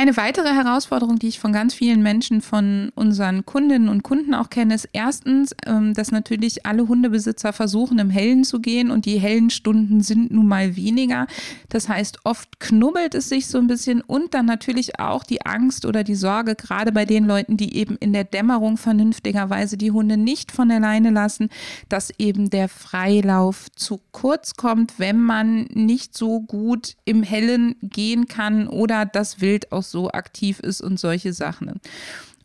Eine 0.00 0.16
weitere 0.16 0.54
Herausforderung, 0.54 1.18
die 1.18 1.26
ich 1.26 1.40
von 1.40 1.52
ganz 1.52 1.74
vielen 1.74 2.04
Menschen, 2.04 2.40
von 2.40 2.92
unseren 2.94 3.44
Kundinnen 3.44 3.88
und 3.88 4.04
Kunden 4.04 4.32
auch 4.32 4.48
kenne, 4.48 4.76
ist 4.76 4.88
erstens, 4.92 5.56
ähm, 5.66 5.92
dass 5.92 6.12
natürlich 6.12 6.64
alle 6.64 6.86
Hundebesitzer 6.86 7.52
versuchen, 7.52 7.98
im 7.98 8.08
Hellen 8.08 8.44
zu 8.44 8.60
gehen 8.60 8.92
und 8.92 9.06
die 9.06 9.18
hellen 9.18 9.50
Stunden 9.50 10.00
sind 10.00 10.30
nun 10.30 10.46
mal 10.46 10.76
weniger. 10.76 11.26
Das 11.68 11.88
heißt, 11.88 12.20
oft 12.22 12.60
knubbelt 12.60 13.16
es 13.16 13.28
sich 13.28 13.48
so 13.48 13.58
ein 13.58 13.66
bisschen 13.66 14.00
und 14.00 14.34
dann 14.34 14.46
natürlich 14.46 15.00
auch 15.00 15.24
die 15.24 15.44
Angst 15.44 15.84
oder 15.84 16.04
die 16.04 16.14
Sorge, 16.14 16.54
gerade 16.54 16.92
bei 16.92 17.04
den 17.04 17.24
Leuten, 17.24 17.56
die 17.56 17.74
eben 17.74 17.96
in 17.96 18.12
der 18.12 18.22
Dämmerung 18.22 18.76
vernünftigerweise 18.76 19.76
die 19.76 19.90
Hunde 19.90 20.16
nicht 20.16 20.52
von 20.52 20.70
alleine 20.70 21.10
lassen, 21.10 21.48
dass 21.88 22.12
eben 22.18 22.50
der 22.50 22.68
Freilauf 22.68 23.66
zu 23.74 23.98
kurz 24.12 24.54
kommt, 24.54 25.00
wenn 25.00 25.20
man 25.20 25.62
nicht 25.74 26.16
so 26.16 26.38
gut 26.40 26.94
im 27.04 27.24
Hellen 27.24 27.74
gehen 27.82 28.28
kann 28.28 28.68
oder 28.68 29.04
das 29.04 29.40
Wild 29.40 29.72
aus 29.72 29.87
so 29.90 30.10
aktiv 30.10 30.60
ist 30.60 30.80
und 30.80 30.98
solche 30.98 31.32
Sachen. 31.32 31.80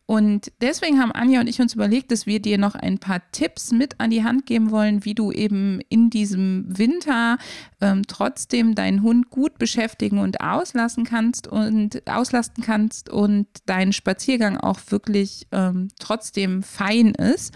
Und 0.06 0.52
deswegen 0.60 1.00
haben 1.00 1.14
Anja 1.14 1.40
und 1.40 1.48
ich 1.48 1.62
uns 1.62 1.76
überlegt, 1.76 2.12
dass 2.12 2.26
wir 2.26 2.42
dir 2.42 2.58
noch 2.58 2.76
ein 2.76 3.00
paar 3.00 3.22
Tipps 3.32 3.72
mit 3.72 4.02
an 4.02 4.10
die 4.10 4.24
Hand 4.24 4.46
geben 4.46 4.70
wollen, 4.70 5.06
wie 5.06 5.16
du 5.16 5.32
eben 5.32 5.80
in 5.88 6.10
diesem 6.10 6.66
Winter 6.68 7.38
ähm, 7.80 8.02
trotzdem 8.06 8.76
deinen 8.76 9.02
Hund 9.02 9.30
gut 9.30 9.58
beschäftigen 9.58 10.18
und 10.18 10.42
auslassen 10.42 11.06
kannst 11.06 11.48
und 11.48 12.06
auslasten 12.06 12.64
kannst 12.64 13.10
und 13.10 13.48
dein 13.66 13.94
Spaziergang 13.94 14.58
auch 14.58 14.80
wirklich 14.90 15.48
ähm, 15.54 15.88
trotzdem 16.00 16.64
fein 16.64 17.12
ist. 17.12 17.54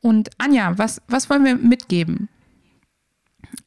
Und 0.00 0.30
Anja, 0.38 0.76
was, 0.76 1.00
was 1.06 1.30
wollen 1.30 1.44
wir 1.44 1.54
mitgeben? 1.54 2.28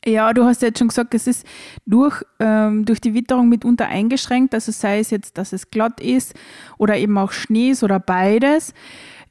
Ja, 0.06 0.34
du 0.34 0.46
hast 0.46 0.62
ja 0.62 0.70
jetzt 0.70 0.80
schon 0.80 0.88
gesagt, 0.88 1.14
es 1.14 1.28
ist 1.28 1.46
durch, 1.86 2.24
ähm, 2.40 2.86
durch 2.86 3.02
die 3.02 3.14
Witterung 3.14 3.50
mitunter 3.50 3.88
eingeschränkt, 3.88 4.54
also 4.54 4.72
sei 4.72 5.00
es 5.00 5.10
jetzt, 5.10 5.38
dass 5.38 5.52
es 5.52 5.72
glatt 5.72 6.00
ist 6.00 6.34
oder 6.78 6.98
eben 6.98 7.18
auch 7.18 7.32
Schnee 7.32 7.72
ist 7.72 7.84
oder 7.84 8.00
beides. 8.00 8.74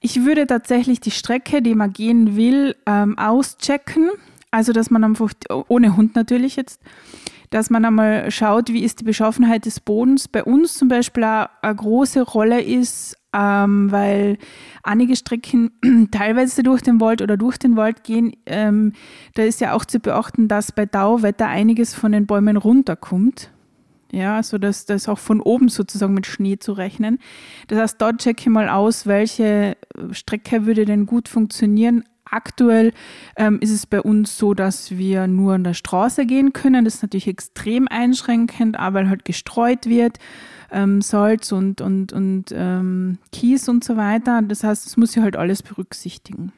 Ich 0.01 0.25
würde 0.25 0.47
tatsächlich 0.47 1.01
die 1.01 1.11
Strecke, 1.11 1.63
die 1.63 1.75
man 1.75 1.93
gehen 1.93 2.37
will, 2.37 2.77
ähm, 2.87 3.19
auschecken. 3.19 4.11
Also, 4.51 4.73
dass 4.73 4.91
man 4.91 5.05
einfach, 5.05 5.33
ohne 5.69 5.97
Hund 5.97 6.15
natürlich 6.15 6.57
jetzt, 6.57 6.81
dass 7.51 7.71
man 7.71 7.85
einmal 7.85 8.31
schaut, 8.31 8.69
wie 8.69 8.85
ist 8.85 9.01
die 9.01 9.05
Beschaffenheit 9.05 9.67
des 9.67 9.81
Bodens. 9.81 10.29
Bei 10.29 10.45
uns 10.45 10.75
zum 10.75 10.89
Beispiel 10.89 11.25
eine, 11.25 11.49
große 11.63 12.23
Rolle 12.23 12.63
ist, 12.63 13.17
ähm, 13.33 13.91
weil 13.91 14.39
einige 14.83 15.17
Strecken 15.17 15.71
teilweise 16.11 16.63
durch 16.63 16.83
den 16.83 17.01
Wald 17.01 17.23
oder 17.23 17.37
durch 17.37 17.59
den 17.59 17.77
Wald 17.77 18.05
gehen. 18.05 18.33
Ähm, 18.47 18.93
da 19.35 19.43
ist 19.43 19.61
ja 19.61 19.75
auch 19.75 19.85
zu 19.85 20.01
beachten, 20.01 20.49
dass 20.49 20.73
bei 20.73 20.87
Dauwetter 20.87 21.47
einiges 21.47 21.95
von 21.95 22.13
den 22.13 22.27
Bäumen 22.27 22.57
runterkommt. 22.57 23.51
Ja, 24.11 24.37
also 24.37 24.57
das, 24.57 24.87
das 24.87 25.09
auch 25.09 25.19
von 25.19 25.41
oben 25.41 25.69
sozusagen 25.69 26.15
mit 26.15 26.27
Schnee 26.27 26.59
zu 26.59 26.73
rechnen. 26.73 27.19
Das 27.67 27.79
heißt, 27.79 28.01
dort 28.01 28.19
checke 28.19 28.41
ich 28.41 28.47
mal 28.49 28.71
aus, 28.71 29.07
welche 29.07 29.77
Strecke 30.13 30.65
würde 30.65 30.87
denn 30.87 31.05
gut 31.05 31.29
funktionieren. 31.29 32.05
Aktuell 32.31 32.93
ähm, 33.37 33.59
ist 33.61 33.71
es 33.71 33.87
bei 33.87 34.01
uns 34.01 34.37
so, 34.37 34.55
dass 34.55 34.91
wir 34.97 35.27
nur 35.27 35.55
an 35.55 35.65
der 35.65 35.75
Straße 35.75 36.27
gehen 36.27 36.53
können. 36.53 36.85
Das 36.85 36.97
ist 36.97 37.03
natürlich 37.03 37.29
extrem 37.29 37.89
einschränkend, 37.89 38.79
aber 38.79 38.99
weil 38.99 39.09
halt 39.11 39.25
gestreut 39.25 39.87
wird 39.87 40.19
ähm, 40.71 41.01
Salz 41.01 41.53
und, 41.53 41.81
und, 41.81 42.13
und 42.13 42.47
ähm, 42.53 43.19
Kies 43.33 43.69
und 43.69 43.85
so 43.85 43.97
weiter. 43.97 44.43
Das 44.43 44.65
heißt, 44.65 44.87
es 44.87 44.97
muss 44.97 45.15
ja 45.15 45.23
halt 45.23 45.37
alles 45.37 45.63
berücksichtigen. 45.63 46.53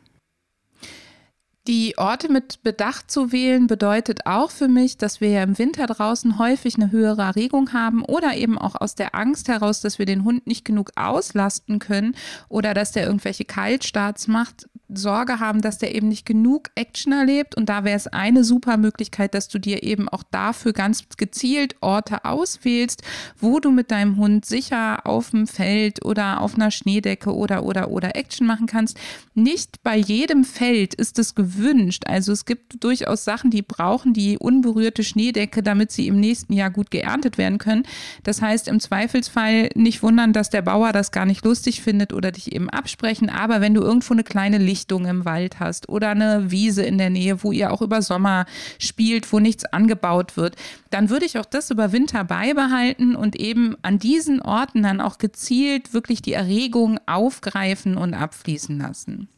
Die 1.68 1.98
Orte 1.98 2.32
mit 2.32 2.62
Bedacht 2.62 3.10
zu 3.10 3.32
wählen 3.32 3.66
bedeutet 3.66 4.24
auch 4.24 4.50
für 4.50 4.66
mich, 4.66 4.96
dass 4.96 5.20
wir 5.20 5.28
ja 5.28 5.42
im 5.42 5.58
Winter 5.58 5.86
draußen 5.86 6.38
häufig 6.38 6.76
eine 6.76 6.90
höhere 6.90 7.20
Erregung 7.20 7.74
haben 7.74 8.02
oder 8.02 8.34
eben 8.34 8.56
auch 8.56 8.76
aus 8.80 8.94
der 8.94 9.14
Angst 9.14 9.48
heraus, 9.48 9.82
dass 9.82 9.98
wir 9.98 10.06
den 10.06 10.24
Hund 10.24 10.46
nicht 10.46 10.64
genug 10.64 10.90
auslasten 10.96 11.78
können 11.78 12.16
oder 12.48 12.72
dass 12.72 12.92
der 12.92 13.04
irgendwelche 13.04 13.44
Kaltstarts 13.44 14.26
macht, 14.26 14.70
Sorge 14.92 15.38
haben, 15.40 15.60
dass 15.60 15.78
der 15.78 15.94
eben 15.94 16.08
nicht 16.08 16.26
genug 16.26 16.70
Action 16.74 17.12
erlebt. 17.12 17.56
Und 17.56 17.68
da 17.68 17.84
wäre 17.84 17.96
es 17.96 18.06
eine 18.06 18.44
super 18.44 18.76
Möglichkeit, 18.76 19.34
dass 19.34 19.48
du 19.48 19.58
dir 19.58 19.82
eben 19.82 20.08
auch 20.08 20.22
dafür 20.22 20.72
ganz 20.72 21.04
gezielt 21.16 21.76
Orte 21.80 22.24
auswählst, 22.24 23.02
wo 23.38 23.60
du 23.60 23.70
mit 23.70 23.90
deinem 23.90 24.16
Hund 24.16 24.44
sicher 24.44 25.06
auf 25.06 25.30
dem 25.30 25.46
Feld 25.46 26.04
oder 26.04 26.40
auf 26.40 26.54
einer 26.54 26.70
Schneedecke 26.70 27.34
oder 27.34 27.64
oder 27.64 27.90
oder 27.90 28.16
Action 28.16 28.46
machen 28.46 28.66
kannst. 28.66 28.98
Nicht 29.34 29.82
bei 29.82 29.96
jedem 29.96 30.44
Feld 30.44 30.94
ist 30.94 31.18
es 31.18 31.34
gewünscht. 31.50 32.04
Also 32.06 32.32
es 32.32 32.44
gibt 32.44 32.82
durchaus 32.82 33.24
Sachen, 33.24 33.50
die 33.50 33.62
brauchen 33.62 34.12
die 34.12 34.38
unberührte 34.38 35.04
Schneedecke, 35.04 35.62
damit 35.62 35.92
sie 35.92 36.06
im 36.06 36.18
nächsten 36.18 36.52
Jahr 36.52 36.70
gut 36.70 36.90
geerntet 36.90 37.38
werden 37.38 37.58
können. 37.58 37.84
Das 38.24 38.42
heißt, 38.42 38.68
im 38.68 38.80
Zweifelsfall 38.80 39.70
nicht 39.74 40.02
wundern, 40.02 40.32
dass 40.32 40.50
der 40.50 40.62
Bauer 40.62 40.92
das 40.92 41.12
gar 41.12 41.26
nicht 41.26 41.44
lustig 41.44 41.80
findet 41.80 42.12
oder 42.12 42.32
dich 42.32 42.52
eben 42.52 42.70
absprechen. 42.70 43.30
Aber 43.30 43.60
wenn 43.60 43.74
du 43.74 43.82
irgendwo 43.82 44.14
eine 44.14 44.24
kleine 44.24 44.58
Licht 44.58 44.90
Lichtung 44.90 45.04
im 45.04 45.24
Wald 45.24 45.60
hast 45.60 45.88
oder 45.88 46.10
eine 46.10 46.50
Wiese 46.50 46.82
in 46.82 46.96
der 46.96 47.10
Nähe, 47.10 47.42
wo 47.42 47.52
ihr 47.52 47.72
auch 47.72 47.82
über 47.82 48.02
Sommer 48.02 48.46
spielt, 48.78 49.32
wo 49.32 49.38
nichts 49.38 49.64
angebaut 49.64 50.36
wird, 50.36 50.56
dann 50.90 51.10
würde 51.10 51.26
ich 51.26 51.38
auch 51.38 51.44
das 51.44 51.70
über 51.70 51.92
Winter 51.92 52.24
beibehalten 52.24 53.14
und 53.14 53.36
eben 53.36 53.76
an 53.82 53.98
diesen 53.98 54.40
Orten 54.40 54.82
dann 54.82 55.00
auch 55.00 55.18
gezielt 55.18 55.92
wirklich 55.92 56.22
die 56.22 56.32
Erregung 56.32 56.98
aufgreifen 57.06 57.96
und 57.96 58.14
abfließen 58.14 58.78
lassen. 58.78 59.28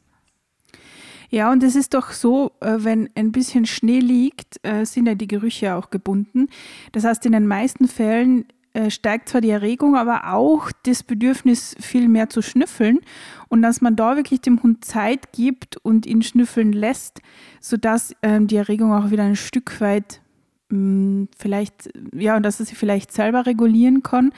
Ja, 1.33 1.51
und 1.51 1.63
es 1.63 1.77
ist 1.77 1.95
doch 1.95 2.11
so, 2.11 2.53
äh, 2.61 2.77
wenn 2.81 3.09
ein 3.15 3.33
bisschen 3.33 3.65
Schnee 3.65 4.01
liegt, 4.01 4.61
äh, 4.65 4.85
sind 4.85 5.07
ja 5.07 5.15
die 5.15 5.27
Gerüche 5.27 5.75
auch 5.75 5.89
gebunden. 5.89 6.49
Das 6.93 7.05
heißt, 7.05 7.25
in 7.25 7.33
den 7.33 7.47
meisten 7.47 7.89
Fällen 7.89 8.45
äh, 8.75 8.91
steigt 8.91 9.31
zwar 9.31 9.41
die 9.41 9.49
Erregung, 9.49 9.97
aber 9.97 10.35
auch 10.35 10.71
das 10.83 11.03
Bedürfnis, 11.03 11.75
viel 11.81 12.09
mehr 12.09 12.29
zu 12.29 12.43
schnüffeln. 12.43 13.01
Und 13.49 13.63
dass 13.63 13.81
man 13.81 13.97
da 13.97 14.17
wirklich 14.17 14.43
dem 14.43 14.63
Hund 14.63 14.85
Zeit 14.85 15.33
gibt 15.33 15.79
und 15.79 16.05
ihn 16.05 16.21
schnüffeln 16.21 16.75
lässt, 16.75 17.23
sodass 17.63 18.15
ähm, 18.23 18.47
die 18.47 18.57
Erregung 18.57 18.93
auch 18.93 19.11
wieder 19.11 19.25
ein 19.25 19.37
Stück 19.37 19.81
weit 19.81 20.21
mm, 20.69 21.25
vielleicht, 21.39 21.89
ja, 22.15 22.37
und 22.37 22.43
dass 22.43 22.61
er 22.61 22.67
sie 22.67 22.75
vielleicht 22.75 23.11
selber 23.11 23.47
regulieren 23.47 24.03
kann. 24.03 24.33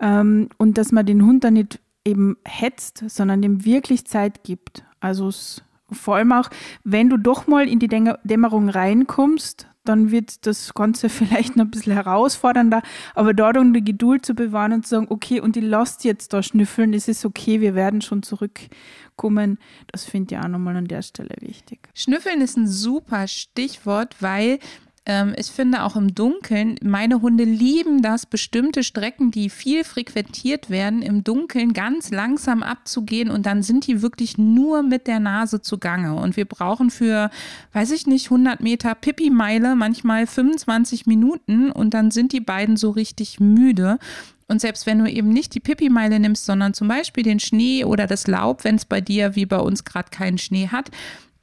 Ähm, 0.00 0.48
und 0.58 0.76
dass 0.76 0.90
man 0.90 1.06
den 1.06 1.24
Hund 1.24 1.44
dann 1.44 1.54
nicht 1.54 1.78
eben 2.04 2.36
hetzt, 2.44 3.04
sondern 3.08 3.42
dem 3.42 3.64
wirklich 3.64 4.06
Zeit 4.06 4.42
gibt. 4.42 4.82
Also 4.98 5.28
es, 5.28 5.62
vor 5.94 6.16
allem 6.16 6.32
auch, 6.32 6.50
wenn 6.84 7.08
du 7.08 7.16
doch 7.16 7.46
mal 7.46 7.68
in 7.68 7.78
die 7.78 7.88
Dämmerung 7.88 8.68
reinkommst, 8.68 9.66
dann 9.84 10.10
wird 10.10 10.46
das 10.46 10.74
Ganze 10.74 11.08
vielleicht 11.08 11.56
noch 11.56 11.64
ein 11.64 11.70
bisschen 11.70 11.94
herausfordernder. 11.94 12.82
Aber 13.14 13.34
dort 13.34 13.56
um 13.56 13.72
die 13.72 13.84
Geduld 13.84 14.24
zu 14.24 14.34
bewahren 14.34 14.72
und 14.72 14.84
zu 14.84 14.90
sagen, 14.90 15.06
okay, 15.10 15.40
und 15.40 15.56
die 15.56 15.60
lasst 15.60 16.04
jetzt 16.04 16.32
da 16.32 16.42
schnüffeln, 16.42 16.94
es 16.94 17.08
ist 17.08 17.24
okay, 17.24 17.60
wir 17.60 17.74
werden 17.74 18.00
schon 18.00 18.22
zurückkommen, 18.22 19.58
das 19.90 20.04
finde 20.04 20.34
ich 20.34 20.40
auch 20.40 20.48
nochmal 20.48 20.76
an 20.76 20.86
der 20.86 21.02
Stelle 21.02 21.34
wichtig. 21.40 21.88
Schnüffeln 21.94 22.40
ist 22.40 22.56
ein 22.56 22.68
super 22.68 23.26
Stichwort, 23.28 24.16
weil 24.20 24.58
ähm, 25.04 25.34
ich 25.36 25.46
finde 25.46 25.82
auch 25.82 25.96
im 25.96 26.14
Dunkeln, 26.14 26.76
meine 26.80 27.22
Hunde 27.22 27.42
lieben 27.42 28.02
das, 28.02 28.24
bestimmte 28.24 28.84
Strecken, 28.84 29.32
die 29.32 29.50
viel 29.50 29.82
frequentiert 29.82 30.70
werden, 30.70 31.02
im 31.02 31.24
Dunkeln 31.24 31.72
ganz 31.72 32.10
langsam 32.10 32.62
abzugehen 32.62 33.30
und 33.30 33.44
dann 33.44 33.62
sind 33.62 33.88
die 33.88 34.00
wirklich 34.00 34.38
nur 34.38 34.82
mit 34.84 35.08
der 35.08 35.18
Nase 35.18 35.60
zugange. 35.60 36.14
Und 36.14 36.36
wir 36.36 36.44
brauchen 36.44 36.90
für, 36.90 37.30
weiß 37.72 37.90
ich 37.90 38.06
nicht, 38.06 38.26
100 38.26 38.60
Meter 38.60 38.94
Pipi-Meile 38.94 39.74
manchmal 39.74 40.26
25 40.26 41.06
Minuten 41.06 41.72
und 41.72 41.94
dann 41.94 42.12
sind 42.12 42.32
die 42.32 42.40
beiden 42.40 42.76
so 42.76 42.90
richtig 42.90 43.40
müde. 43.40 43.98
Und 44.46 44.60
selbst 44.60 44.86
wenn 44.86 44.98
du 44.98 45.10
eben 45.10 45.30
nicht 45.30 45.54
die 45.54 45.60
Pipi-Meile 45.60 46.20
nimmst, 46.20 46.44
sondern 46.44 46.74
zum 46.74 46.86
Beispiel 46.86 47.24
den 47.24 47.40
Schnee 47.40 47.84
oder 47.84 48.06
das 48.06 48.28
Laub, 48.28 48.62
wenn 48.62 48.76
es 48.76 48.84
bei 48.84 49.00
dir 49.00 49.34
wie 49.34 49.46
bei 49.46 49.58
uns 49.58 49.84
gerade 49.84 50.10
keinen 50.10 50.38
Schnee 50.38 50.68
hat, 50.68 50.90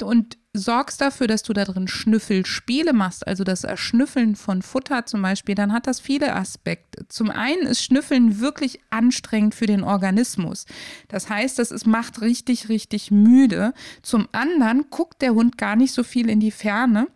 und 0.03 0.37
sorgst 0.53 1.01
dafür, 1.01 1.27
dass 1.27 1.43
du 1.43 1.53
da 1.53 1.63
drin 1.65 1.87
Schnüffelspiele 1.87 2.93
machst, 2.93 3.27
also 3.27 3.43
das 3.43 3.63
Erschnüffeln 3.63 4.35
von 4.35 4.61
Futter 4.61 5.05
zum 5.05 5.21
Beispiel, 5.21 5.55
dann 5.55 5.73
hat 5.73 5.87
das 5.87 5.99
viele 5.99 6.35
Aspekte. 6.35 7.07
Zum 7.07 7.29
einen 7.29 7.67
ist 7.67 7.83
Schnüffeln 7.83 8.39
wirklich 8.39 8.79
anstrengend 8.89 9.55
für 9.55 9.67
den 9.67 9.83
Organismus. 9.83 10.65
Das 11.07 11.29
heißt, 11.29 11.59
das 11.59 11.71
ist, 11.71 11.85
macht 11.85 12.21
richtig, 12.21 12.69
richtig 12.69 13.11
müde. 13.11 13.73
Zum 14.01 14.27
anderen 14.31 14.85
guckt 14.89 15.21
der 15.21 15.33
Hund 15.33 15.57
gar 15.57 15.75
nicht 15.75 15.93
so 15.93 16.03
viel 16.03 16.29
in 16.29 16.39
die 16.39 16.51
Ferne 16.51 17.07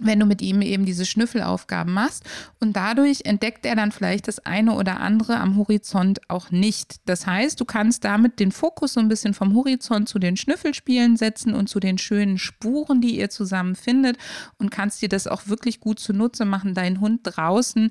wenn 0.00 0.18
du 0.18 0.26
mit 0.26 0.42
ihm 0.42 0.60
eben 0.60 0.84
diese 0.84 1.06
Schnüffelaufgaben 1.06 1.92
machst. 1.92 2.24
Und 2.60 2.74
dadurch 2.74 3.22
entdeckt 3.24 3.64
er 3.64 3.76
dann 3.76 3.92
vielleicht 3.92 4.26
das 4.26 4.44
eine 4.44 4.74
oder 4.74 5.00
andere 5.00 5.38
am 5.38 5.56
Horizont 5.56 6.20
auch 6.28 6.50
nicht. 6.50 6.96
Das 7.06 7.26
heißt, 7.26 7.60
du 7.60 7.64
kannst 7.64 8.04
damit 8.04 8.40
den 8.40 8.50
Fokus 8.50 8.94
so 8.94 9.00
ein 9.00 9.08
bisschen 9.08 9.34
vom 9.34 9.54
Horizont 9.54 10.08
zu 10.08 10.18
den 10.18 10.36
Schnüffelspielen 10.36 11.16
setzen 11.16 11.54
und 11.54 11.68
zu 11.68 11.78
den 11.78 11.98
schönen 11.98 12.38
Spuren, 12.38 13.00
die 13.00 13.18
ihr 13.18 13.30
zusammen 13.30 13.76
findet 13.76 14.18
und 14.58 14.70
kannst 14.70 15.00
dir 15.00 15.08
das 15.08 15.26
auch 15.28 15.46
wirklich 15.46 15.78
gut 15.78 16.00
zunutze 16.00 16.44
machen, 16.44 16.74
deinen 16.74 17.00
Hund 17.00 17.20
draußen 17.22 17.90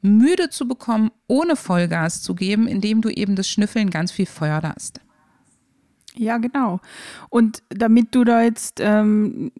müde 0.00 0.50
zu 0.50 0.66
bekommen, 0.66 1.10
ohne 1.28 1.54
Vollgas 1.54 2.22
zu 2.22 2.34
geben, 2.34 2.66
indem 2.66 3.02
du 3.02 3.08
eben 3.08 3.36
das 3.36 3.48
Schnüffeln 3.48 3.90
ganz 3.90 4.10
viel 4.10 4.26
förderst. 4.26 5.00
Ja, 6.14 6.38
genau. 6.38 6.80
Und 7.30 7.62
damit 7.70 8.14
du 8.14 8.24
da 8.24 8.42
jetzt 8.42 8.80
ähm, 8.80 9.52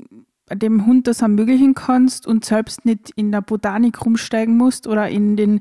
dem 0.51 0.87
Hund 0.87 1.07
das 1.07 1.23
ermöglichen 1.23 1.75
kannst 1.75 2.27
und 2.27 2.45
selbst 2.45 2.85
nicht 2.85 3.11
in 3.17 3.33
der 3.33 3.41
Botanik 3.41 4.05
rumsteigen 4.05 4.57
musst 4.57 4.87
oder 4.87 5.09
in 5.09 5.37
den 5.37 5.61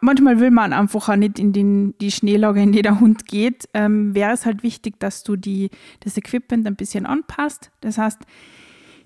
manchmal 0.00 0.40
will 0.40 0.50
man 0.50 0.72
einfach 0.72 1.08
auch 1.08 1.16
nicht 1.16 1.38
in 1.38 1.52
den, 1.52 1.96
die 1.98 2.10
Schneelage, 2.10 2.60
in 2.60 2.72
die 2.72 2.82
der 2.82 3.00
Hund 3.00 3.26
geht, 3.26 3.68
ähm, 3.74 4.14
wäre 4.14 4.32
es 4.32 4.46
halt 4.46 4.62
wichtig, 4.62 4.98
dass 4.98 5.22
du 5.22 5.36
die, 5.36 5.70
das 6.00 6.16
Equipment 6.16 6.66
ein 6.66 6.76
bisschen 6.76 7.06
anpasst. 7.06 7.70
Das 7.80 7.98
heißt, 7.98 8.22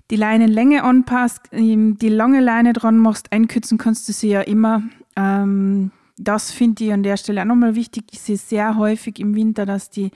die 0.09 0.15
Leinenlänge 0.15 0.83
anpasst, 0.83 1.41
ähm, 1.51 1.97
die 1.97 2.09
lange 2.09 2.41
Leine 2.41 2.73
dran 2.73 2.97
machst, 2.97 3.31
einkürzen 3.31 3.77
kannst 3.77 4.07
du 4.09 4.13
sie 4.13 4.29
ja 4.29 4.41
immer. 4.41 4.83
Ähm, 5.15 5.91
das 6.17 6.51
finde 6.51 6.83
ich 6.83 6.93
an 6.93 7.03
der 7.03 7.17
Stelle 7.17 7.41
auch 7.41 7.45
nochmal 7.45 7.75
wichtig. 7.75 8.05
Ich 8.11 8.21
sehe 8.21 8.37
sehr 8.37 8.77
häufig 8.77 9.19
im 9.19 9.35
Winter, 9.35 9.65
dass 9.65 9.89
die 9.89 10.11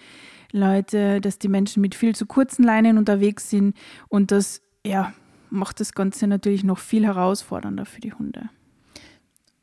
Leute, 0.51 1.19
dass 1.21 1.39
die 1.39 1.47
Menschen 1.47 1.81
mit 1.81 1.95
viel 1.95 2.15
zu 2.15 2.25
kurzen 2.25 2.63
Leinen 2.63 2.97
unterwegs 2.97 3.49
sind 3.49 3.75
und 4.07 4.31
das 4.31 4.61
ja, 4.85 5.13
macht 5.49 5.79
das 5.79 5.93
Ganze 5.93 6.27
natürlich 6.27 6.63
noch 6.63 6.77
viel 6.77 7.05
herausfordernder 7.05 7.85
für 7.85 8.01
die 8.01 8.13
Hunde. 8.13 8.49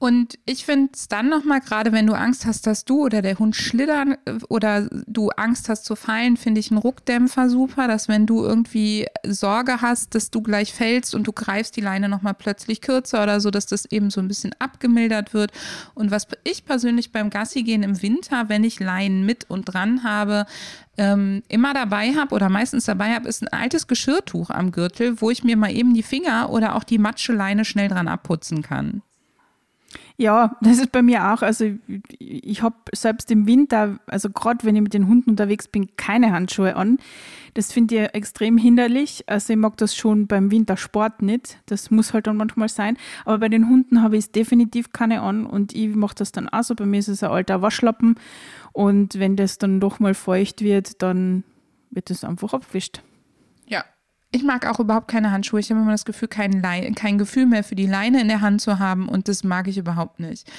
Und 0.03 0.37
ich 0.47 0.65
finde 0.65 0.91
es 0.95 1.07
dann 1.07 1.29
nochmal, 1.29 1.61
gerade 1.61 1.93
wenn 1.93 2.09
du 2.09 2.15
Angst 2.15 2.45
hast, 2.45 2.67
dass 2.67 2.85
du 2.85 3.05
oder 3.05 3.23
der 3.23 3.39
Hund 3.39 3.55
schlittern 3.55 4.17
äh, 4.25 4.41
oder 4.49 4.89
du 5.07 5.29
Angst 5.29 5.69
hast 5.69 5.85
zu 5.85 5.95
fallen, 5.95 6.37
finde 6.37 6.59
ich 6.59 6.73
einen 6.73 6.79
Ruckdämpfer 6.79 7.49
super, 7.49 7.87
dass 7.87 8.09
wenn 8.09 8.27
du 8.27 8.43
irgendwie 8.43 9.07
Sorge 9.25 9.81
hast, 9.81 10.17
dass 10.17 10.33
du 10.33 10.43
gleich 10.43 10.73
fällst 10.73 11.15
und 11.15 11.29
du 11.29 11.33
greifst 11.33 11.77
die 11.77 11.83
Leine 11.83 12.09
nochmal 12.09 12.35
plötzlich 12.35 12.81
kürzer 12.81 13.23
oder 13.23 13.39
so, 13.39 13.53
dass 13.53 13.67
das 13.67 13.85
eben 13.93 14.11
so 14.11 14.21
ein 14.21 14.27
bisschen 14.27 14.53
abgemildert 14.59 15.35
wird. 15.35 15.53
Und 15.95 16.11
was 16.11 16.27
ich 16.43 16.65
persönlich 16.65 17.13
beim 17.13 17.31
Gassi 17.31 17.63
gehen 17.63 17.85
im 17.85 18.03
Winter, 18.03 18.49
wenn 18.49 18.65
ich 18.65 18.81
Leinen 18.81 19.25
mit 19.25 19.49
und 19.51 19.67
dran 19.67 20.03
habe, 20.03 20.47
ähm, 20.99 21.45
immer 21.47 21.75
dabei 21.75 22.17
habe 22.17 22.35
oder 22.35 22.49
meistens 22.49 22.87
dabei 22.87 23.15
habe, 23.15 23.29
ist 23.29 23.41
ein 23.41 23.57
altes 23.57 23.87
Geschirrtuch 23.87 24.51
am 24.51 24.73
Gürtel, 24.73 25.21
wo 25.21 25.31
ich 25.31 25.45
mir 25.45 25.57
mal 25.57 25.71
eben 25.71 25.95
die 25.95 26.03
Finger 26.03 26.51
oder 26.51 26.75
auch 26.75 26.83
die 26.83 26.99
Matscheleine 26.99 27.65
schnell 27.65 27.87
dran 27.87 28.09
abputzen 28.09 28.63
kann. 28.63 29.03
Ja, 30.17 30.57
das 30.61 30.79
ist 30.79 30.93
bei 30.93 31.03
mir 31.03 31.33
auch. 31.33 31.43
Also 31.43 31.67
ich 32.19 32.63
habe 32.63 32.77
selbst 32.95 33.31
im 33.31 33.47
Winter, 33.47 33.99
also 34.07 34.31
gerade 34.31 34.65
wenn 34.65 34.77
ich 34.77 34.83
mit 34.83 34.95
den 34.95 35.09
Hunden 35.09 35.31
unterwegs 35.31 35.69
bin, 35.69 35.97
keine 35.97 36.33
Handschuhe 36.33 36.77
an. 36.77 36.99
Das 37.55 37.73
finde 37.73 37.97
ich 37.97 38.15
extrem 38.15 38.57
hinderlich. 38.57 39.25
Also 39.27 39.53
ich 39.53 39.59
mag 39.59 39.77
das 39.77 39.95
schon 39.95 40.27
beim 40.27 40.51
Wintersport 40.51 41.23
nicht. 41.23 41.59
Das 41.67 41.91
muss 41.91 42.15
halt 42.15 42.27
dann 42.27 42.37
manchmal 42.37 42.69
sein. 42.69 42.97
Aber 43.25 43.39
bei 43.39 43.49
den 43.49 43.69
Hunden 43.69 44.03
habe 44.03 44.17
ich 44.17 44.27
es 44.27 44.33
definitiv 44.33 44.93
keine 44.93 45.23
an 45.23 45.45
und 45.45 45.75
ich 45.75 45.95
mache 45.95 46.15
das 46.15 46.33
dann 46.33 46.49
auch 46.49 46.63
so. 46.63 46.75
Bei 46.75 46.87
mir 46.87 46.99
ist 46.99 47.09
es 47.09 47.23
ein 47.23 47.31
alter 47.31 47.61
Waschlappen 47.63 48.17
und 48.73 49.19
wenn 49.19 49.37
das 49.37 49.59
dann 49.59 49.81
doch 49.81 50.01
mal 50.01 50.15
feucht 50.15 50.63
wird, 50.63 51.03
dann 51.03 51.45
wird 51.91 52.11
es 52.11 52.25
einfach 52.25 52.55
abgewischt. 52.55 53.03
Ich 54.35 54.43
mag 54.43 54.67
auch 54.67 54.81
überhaupt 54.81 55.09
keine 55.09 55.31
Handschuhe. 55.31 55.61
Ich 55.61 55.71
habe 55.71 55.81
immer 55.81 55.93
das 55.93 56.07
Gefühl, 56.07 56.29
kein, 56.29 56.63
kein 56.95 57.19
Gefühl 57.19 57.47
mehr 57.47 57.63
für 57.63 57.75
die 57.75 57.87
Leine 57.87 58.21
in 58.21 58.29
der 58.29 58.41
Hand 58.41 58.63
zu 58.63 58.79
haben 58.79 59.09
und 59.09 59.29
das 59.29 59.45
mag 59.45 59.69
ich 59.69 59.77
überhaupt 59.77 60.21
nicht. 60.21 60.51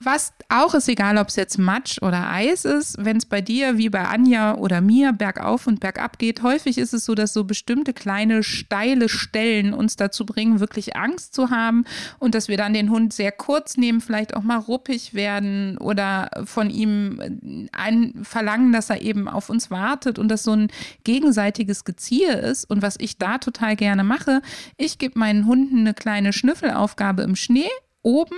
Was 0.00 0.32
auch 0.48 0.74
ist, 0.74 0.88
egal 0.88 1.18
ob 1.18 1.26
es 1.26 1.34
jetzt 1.34 1.58
Matsch 1.58 2.00
oder 2.02 2.30
Eis 2.30 2.64
ist, 2.64 3.04
wenn 3.04 3.16
es 3.16 3.26
bei 3.26 3.40
dir 3.40 3.78
wie 3.78 3.88
bei 3.88 4.04
Anja 4.04 4.54
oder 4.54 4.80
mir 4.80 5.12
bergauf 5.12 5.66
und 5.66 5.80
bergab 5.80 6.20
geht, 6.20 6.44
häufig 6.44 6.78
ist 6.78 6.94
es 6.94 7.04
so, 7.04 7.16
dass 7.16 7.32
so 7.32 7.42
bestimmte 7.42 7.92
kleine 7.92 8.44
steile 8.44 9.08
Stellen 9.08 9.74
uns 9.74 9.96
dazu 9.96 10.24
bringen, 10.24 10.60
wirklich 10.60 10.94
Angst 10.94 11.34
zu 11.34 11.50
haben 11.50 11.84
und 12.20 12.36
dass 12.36 12.46
wir 12.46 12.56
dann 12.56 12.74
den 12.74 12.90
Hund 12.90 13.12
sehr 13.12 13.32
kurz 13.32 13.76
nehmen, 13.76 14.00
vielleicht 14.00 14.36
auch 14.36 14.44
mal 14.44 14.58
ruppig 14.58 15.14
werden 15.14 15.76
oder 15.78 16.30
von 16.44 16.70
ihm 16.70 17.68
ein 17.72 18.14
verlangen, 18.22 18.70
dass 18.70 18.90
er 18.90 19.02
eben 19.02 19.26
auf 19.28 19.50
uns 19.50 19.68
wartet 19.68 20.20
und 20.20 20.28
das 20.28 20.44
so 20.44 20.52
ein 20.52 20.68
gegenseitiges 21.02 21.84
Geziehe 21.84 22.34
ist. 22.34 22.70
Und 22.70 22.82
was 22.82 22.94
ich 23.00 23.18
da 23.18 23.38
total 23.38 23.74
gerne 23.74 24.04
mache, 24.04 24.42
ich 24.76 24.98
gebe 24.98 25.18
meinen 25.18 25.46
Hunden 25.46 25.80
eine 25.80 25.94
kleine 25.94 26.32
Schnüffelaufgabe 26.32 27.22
im 27.22 27.34
Schnee 27.34 27.68
oben 28.02 28.36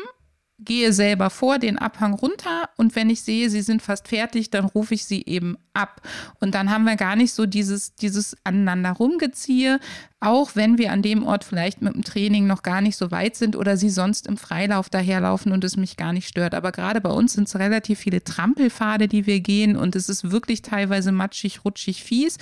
gehe 0.65 0.93
selber 0.93 1.31
vor 1.31 1.59
den 1.59 1.79
Abhang 1.79 2.15
runter 2.15 2.69
und 2.77 2.97
wenn 2.97 3.11
ich 3.11 3.23
sehe, 3.23 3.51
sie 3.51 3.63
sind 3.63 3.83
fast 3.83 4.09
fertig, 4.09 4.51
dann 4.51 4.65
rufe 4.65 4.95
ich 4.95 5.05
sie 5.05 5.25
eben 5.27 5.57
ab. 5.73 6.03
Und 6.41 6.55
dann 6.55 6.71
haben 6.71 6.85
wir 6.85 6.97
gar 6.97 7.17
nicht 7.17 7.33
so 7.33 7.47
dieses, 7.47 7.95
dieses 7.95 8.37
aneinander 8.45 8.93
rumgeziehe, 8.93 9.81
auch 10.21 10.55
wenn 10.55 10.77
wir 10.77 10.93
an 10.93 11.03
dem 11.03 11.27
Ort 11.27 11.45
vielleicht 11.45 11.81
mit 11.81 11.95
dem 11.95 12.05
Training 12.05 12.47
noch 12.47 12.63
gar 12.63 12.83
nicht 12.83 12.97
so 12.97 13.11
weit 13.11 13.37
sind 13.37 13.57
oder 13.57 13.77
sie 13.77 13.89
sonst 13.89 14.27
im 14.27 14.37
Freilauf 14.37 14.91
daherlaufen 14.91 15.53
und 15.53 15.65
es 15.65 15.77
mich 15.77 15.97
gar 15.97 16.13
nicht 16.13 16.29
stört. 16.29 16.55
Aber 16.55 16.73
gerade 16.73 17.01
bei 17.01 17.11
uns 17.11 17.33
sind 17.33 17.49
es 17.49 17.59
relativ 17.59 18.01
viele 18.01 18.23
Trampelpfade, 18.23 19.09
die 19.09 19.27
wir 19.27 19.41
gehen 19.41 19.77
und 19.77 19.97
es 19.97 20.09
ist 20.09 20.31
wirklich 20.31 20.61
teilweise 20.63 21.11
matschig, 21.11 21.65
rutschig, 21.65 22.05
fies. 22.05 22.37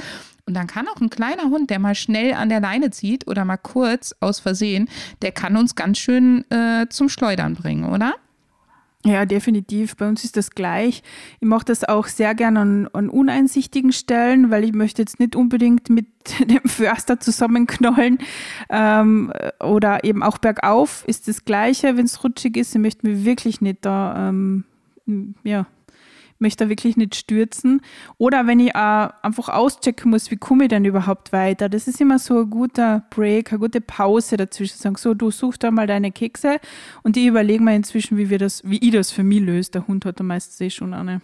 Und 0.49 0.55
dann 0.55 0.67
kann 0.67 0.89
auch 0.89 0.99
ein 1.03 1.11
kleiner 1.11 1.51
Hund, 1.51 1.69
der 1.69 1.79
mal 1.79 1.95
schnell 1.95 2.33
an 2.33 2.49
der 2.49 2.61
Leine 2.61 2.89
zieht 2.89 3.29
oder 3.29 3.45
mal 3.45 3.59
kurz 3.59 4.15
aus 4.21 4.41
Versehen, 4.41 4.89
der 5.21 5.31
kann 5.31 5.59
uns 5.59 5.75
ganz 5.75 5.99
schön 5.99 6.51
äh, 6.51 6.87
zum 6.89 7.11
Schleudern 7.11 7.55
bringen, 7.55 7.85
oder? 7.85 8.15
Ja, 9.05 9.27
definitiv. 9.27 9.95
Bei 9.97 10.09
uns 10.09 10.25
ist 10.25 10.39
das 10.39 10.53
gleich. 10.53 11.03
Ich 11.39 11.47
mache 11.47 11.67
das 11.67 11.85
auch 11.85 12.07
sehr 12.07 12.35
gerne 12.35 12.61
an, 12.61 12.89
an, 12.95 13.11
uneinsichtigen 13.11 13.93
Stellen, 13.93 14.51
weil 14.51 14.65
ich 14.65 14.73
möchte 14.73 15.03
jetzt 15.03 15.21
nicht 15.21 15.37
unbedingt 15.37 15.91
mit 15.91 16.07
dem 16.49 16.63
Förster 16.65 17.21
zusammenknallen 17.21 18.17
ähm, 18.71 19.31
oder 19.61 20.03
eben 20.03 20.23
auch 20.23 20.39
bergauf 20.39 21.05
ist 21.07 21.29
das 21.29 21.45
Gleiche, 21.45 21.99
wenn 21.99 22.07
es 22.07 22.25
rutschig 22.25 22.57
ist. 22.57 22.75
Ich 22.75 22.81
möchte 22.81 23.07
mich 23.07 23.27
wirklich 23.27 23.61
nicht 23.61 23.85
da 23.85 24.31
ähm, 24.31 24.65
ja, 25.45 25.67
möchte 26.39 26.69
wirklich 26.69 26.97
nicht 26.97 27.15
stürzen. 27.15 27.81
Oder 28.17 28.47
wenn 28.47 28.61
ich 28.61 28.75
auch 28.75 29.11
einfach 29.23 29.49
auschecken 29.49 30.11
muss, 30.11 30.31
wie 30.31 30.37
komme 30.37 30.65
ich 30.65 30.69
denn 30.71 30.85
überhaupt 30.85 31.33
weiter. 31.33 31.69
Das 31.69 31.89
ist 31.89 32.01
immer 32.01 32.19
so 32.19 32.41
ein 32.41 32.51
guter 32.51 33.05
Break, 33.11 33.53
eine 33.53 33.59
gute 33.59 33.81
Pause 33.81 34.37
dazwischen. 34.37 34.79
Sagen, 34.79 34.97
so, 34.97 35.15
du 35.15 35.31
suchst 35.31 35.63
da 35.63 35.71
mal 35.71 35.87
deine 35.87 36.13
Kekse 36.13 36.59
und 37.03 37.17
ich 37.17 37.27
überlege 37.27 37.63
mir 37.63 37.75
inzwischen, 37.75 38.17
wie 38.19 38.31
wir 38.31 38.39
das, 38.39 38.63
wie 38.65 38.79
ich 38.79 38.93
das 38.93 39.11
für 39.11 39.25
mich 39.25 39.41
löse. 39.41 39.71
Der 39.73 39.87
Hund 39.87 40.05
hat 40.05 40.21
da 40.21 40.25
meistens 40.25 40.61
eh 40.61 40.71
schon 40.71 40.95
eine. 40.95 41.21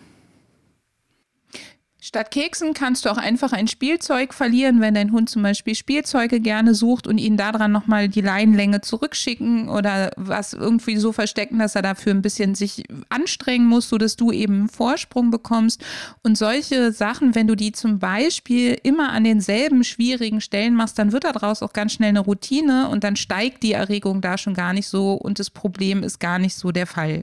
Statt 2.07 2.31
Keksen 2.31 2.75
kannst 2.75 3.07
du 3.07 3.09
auch 3.09 3.17
einfach 3.17 3.55
ein 3.55 3.67
Spielzeug 3.67 4.35
verlieren, 4.35 4.83
wenn 4.83 4.93
dein 4.93 5.11
Hund 5.11 5.31
zum 5.31 5.43
Beispiel 5.43 5.75
Spielzeuge 5.75 6.39
gerne 6.39 6.75
sucht 6.75 7.07
und 7.07 7.17
ihn 7.17 7.39
daran 7.39 7.73
nochmal 7.73 8.11
die 8.11 8.21
Leinenlänge 8.21 8.83
zurückschicken 8.83 9.71
oder 9.71 10.11
was 10.19 10.53
irgendwie 10.53 10.99
so 10.99 11.13
verstecken, 11.13 11.59
dass 11.59 11.77
er 11.77 11.81
dafür 11.81 12.13
ein 12.13 12.21
bisschen 12.21 12.55
sich 12.55 12.85
anstrengen 13.09 13.65
muss, 13.65 13.89
sodass 13.89 14.17
du 14.17 14.33
eben 14.33 14.55
einen 14.55 14.69
Vorsprung 14.69 15.31
bekommst. 15.31 15.83
Und 16.23 16.37
solche 16.37 16.93
Sachen, 16.93 17.35
wenn 17.35 17.47
du 17.47 17.55
die 17.55 17.73
zum 17.73 18.01
Beispiel 18.01 18.77
immer 18.83 19.09
an 19.09 19.25
denselben 19.25 19.83
schwierigen 19.83 20.43
Stellen 20.43 20.75
machst, 20.75 20.99
dann 20.99 21.13
wird 21.13 21.25
daraus 21.25 21.63
auch 21.63 21.73
ganz 21.73 21.95
schnell 21.95 22.11
eine 22.11 22.21
Routine 22.21 22.91
und 22.91 23.03
dann 23.03 23.17
steigt 23.17 23.63
die 23.63 23.73
Erregung 23.73 24.21
da 24.21 24.37
schon 24.37 24.53
gar 24.53 24.75
nicht 24.75 24.89
so 24.89 25.15
und 25.15 25.39
das 25.39 25.49
Problem 25.49 26.03
ist 26.03 26.21
gar 26.21 26.39
nicht 26.39 26.55
so 26.55 26.71
der 26.71 26.87
Fall. 26.87 27.23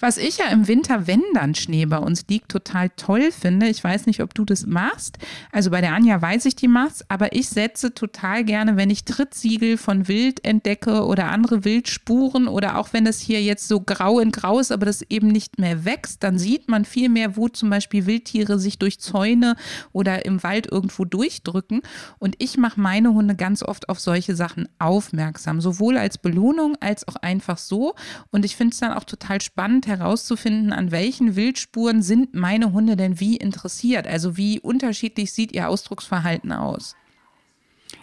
Was 0.00 0.16
ich 0.16 0.38
ja 0.38 0.46
im 0.46 0.68
Winter, 0.68 1.08
wenn 1.08 1.22
dann 1.34 1.56
Schnee 1.56 1.84
bei 1.84 1.98
uns 1.98 2.24
liegt, 2.28 2.50
total 2.50 2.88
toll 2.90 3.32
finde. 3.32 3.66
Ich 3.68 3.82
weiß 3.82 4.06
nicht, 4.06 4.22
ob 4.22 4.32
du 4.32 4.44
das 4.44 4.64
machst. 4.64 5.18
Also 5.50 5.70
bei 5.70 5.80
der 5.80 5.92
Anja 5.92 6.22
weiß 6.22 6.44
ich, 6.44 6.54
die 6.54 6.68
machst, 6.68 7.04
aber 7.08 7.32
ich 7.32 7.48
setze 7.48 7.92
total 7.92 8.44
gerne, 8.44 8.76
wenn 8.76 8.90
ich 8.90 9.04
Trittsiegel 9.04 9.76
von 9.76 10.06
Wild 10.06 10.44
entdecke 10.44 11.04
oder 11.04 11.30
andere 11.30 11.64
Wildspuren 11.64 12.46
oder 12.46 12.78
auch 12.78 12.92
wenn 12.92 13.06
es 13.08 13.18
hier 13.18 13.42
jetzt 13.42 13.66
so 13.66 13.80
grau 13.80 14.20
in 14.20 14.30
grau 14.30 14.60
ist, 14.60 14.70
aber 14.70 14.86
das 14.86 15.02
eben 15.02 15.28
nicht 15.28 15.58
mehr 15.58 15.84
wächst, 15.84 16.22
dann 16.22 16.38
sieht 16.38 16.68
man 16.68 16.84
viel 16.84 17.08
mehr, 17.08 17.36
wo 17.36 17.48
zum 17.48 17.68
Beispiel 17.68 18.06
Wildtiere 18.06 18.60
sich 18.60 18.78
durch 18.78 19.00
Zäune 19.00 19.56
oder 19.92 20.24
im 20.24 20.44
Wald 20.44 20.70
irgendwo 20.70 21.06
durchdrücken. 21.06 21.82
Und 22.20 22.36
ich 22.38 22.56
mache 22.56 22.80
meine 22.80 23.14
Hunde 23.14 23.34
ganz 23.34 23.64
oft 23.64 23.88
auf 23.88 23.98
solche 23.98 24.36
Sachen 24.36 24.68
aufmerksam, 24.78 25.60
sowohl 25.60 25.98
als 25.98 26.18
Belohnung 26.18 26.76
als 26.78 27.08
auch 27.08 27.16
einfach 27.16 27.58
so. 27.58 27.96
Und 28.30 28.44
ich 28.44 28.54
finde 28.54 28.74
es 28.74 28.78
dann 28.78 28.92
auch 28.92 29.04
total 29.04 29.40
spannend 29.40 29.87
herauszufinden, 29.88 30.72
an 30.72 30.92
welchen 30.92 31.34
Wildspuren 31.34 32.02
sind 32.02 32.34
meine 32.34 32.72
Hunde 32.72 32.96
denn 32.96 33.18
wie 33.18 33.36
interessiert. 33.36 34.06
Also 34.06 34.36
wie 34.36 34.60
unterschiedlich 34.60 35.32
sieht 35.32 35.52
ihr 35.52 35.68
Ausdrucksverhalten 35.68 36.52
aus. 36.52 36.94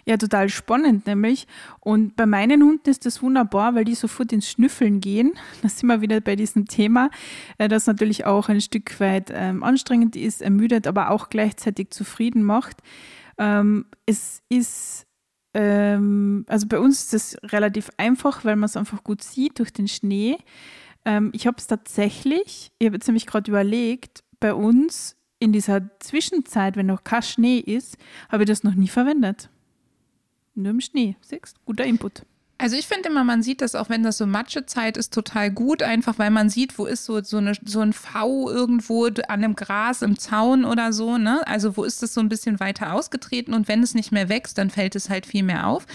Ja, 0.08 0.16
total 0.16 0.48
spannend 0.48 1.06
nämlich. 1.06 1.48
Und 1.80 2.14
bei 2.14 2.26
meinen 2.26 2.62
Hunden 2.62 2.88
ist 2.88 3.06
das 3.06 3.22
wunderbar, 3.22 3.74
weil 3.74 3.84
die 3.84 3.96
sofort 3.96 4.32
ins 4.32 4.48
Schnüffeln 4.48 5.00
gehen. 5.00 5.32
Da 5.62 5.68
sind 5.68 5.88
wir 5.88 6.00
wieder 6.00 6.20
bei 6.20 6.36
diesem 6.36 6.66
Thema, 6.66 7.10
äh, 7.58 7.68
das 7.68 7.86
natürlich 7.86 8.24
auch 8.24 8.48
ein 8.48 8.60
Stück 8.60 9.00
weit 9.00 9.32
ähm, 9.34 9.64
anstrengend 9.64 10.14
ist, 10.14 10.42
ermüdet, 10.42 10.86
aber 10.86 11.10
auch 11.10 11.28
gleichzeitig 11.28 11.90
zufrieden 11.90 12.44
macht. 12.44 12.76
Ähm, 13.38 13.86
es 14.06 14.42
ist, 14.48 15.06
ähm, 15.54 16.44
also 16.48 16.68
bei 16.68 16.78
uns 16.78 17.12
ist 17.12 17.34
es 17.34 17.52
relativ 17.52 17.90
einfach, 17.96 18.44
weil 18.44 18.54
man 18.54 18.66
es 18.66 18.76
einfach 18.76 19.02
gut 19.02 19.24
sieht 19.24 19.58
durch 19.58 19.72
den 19.72 19.88
Schnee. 19.88 20.38
Ähm, 21.06 21.30
ich 21.32 21.46
habe 21.46 21.56
es 21.56 21.66
tatsächlich, 21.68 22.72
ich 22.78 22.86
habe 22.86 22.96
jetzt 22.96 23.06
nämlich 23.06 23.26
gerade 23.26 23.50
überlegt, 23.50 24.24
bei 24.40 24.52
uns 24.52 25.16
in 25.38 25.52
dieser 25.52 25.88
Zwischenzeit, 26.00 26.76
wenn 26.76 26.86
noch 26.86 27.04
kein 27.04 27.22
Schnee 27.22 27.58
ist, 27.58 27.96
habe 28.28 28.42
ich 28.42 28.48
das 28.48 28.64
noch 28.64 28.74
nie 28.74 28.88
verwendet. 28.88 29.48
Nur 30.54 30.70
im 30.70 30.80
Schnee. 30.80 31.16
Siehst 31.20 31.64
guter 31.64 31.84
Input. 31.84 32.24
Also 32.58 32.76
ich 32.76 32.86
finde 32.86 33.10
immer, 33.10 33.22
man 33.22 33.42
sieht 33.42 33.60
das 33.60 33.74
auch, 33.74 33.90
wenn 33.90 34.02
das 34.02 34.16
so 34.16 34.26
Matschezeit 34.26 34.96
ist, 34.96 35.12
total 35.12 35.50
gut, 35.50 35.82
einfach 35.82 36.18
weil 36.18 36.30
man 36.30 36.48
sieht, 36.48 36.78
wo 36.78 36.86
ist 36.86 37.04
so, 37.04 37.22
so, 37.22 37.36
eine, 37.36 37.52
so 37.62 37.80
ein 37.80 37.92
V 37.92 38.50
irgendwo 38.50 39.04
an 39.04 39.20
einem 39.28 39.56
Gras 39.56 40.00
im 40.00 40.18
Zaun 40.18 40.64
oder 40.64 40.94
so, 40.94 41.18
ne? 41.18 41.46
Also 41.46 41.76
wo 41.76 41.84
ist 41.84 42.02
das 42.02 42.14
so 42.14 42.20
ein 42.22 42.30
bisschen 42.30 42.58
weiter 42.58 42.94
ausgetreten 42.94 43.52
und 43.52 43.68
wenn 43.68 43.82
es 43.82 43.94
nicht 43.94 44.10
mehr 44.10 44.30
wächst, 44.30 44.56
dann 44.56 44.70
fällt 44.70 44.96
es 44.96 45.10
halt 45.10 45.26
viel 45.26 45.42
mehr 45.42 45.66
auf. 45.66 45.86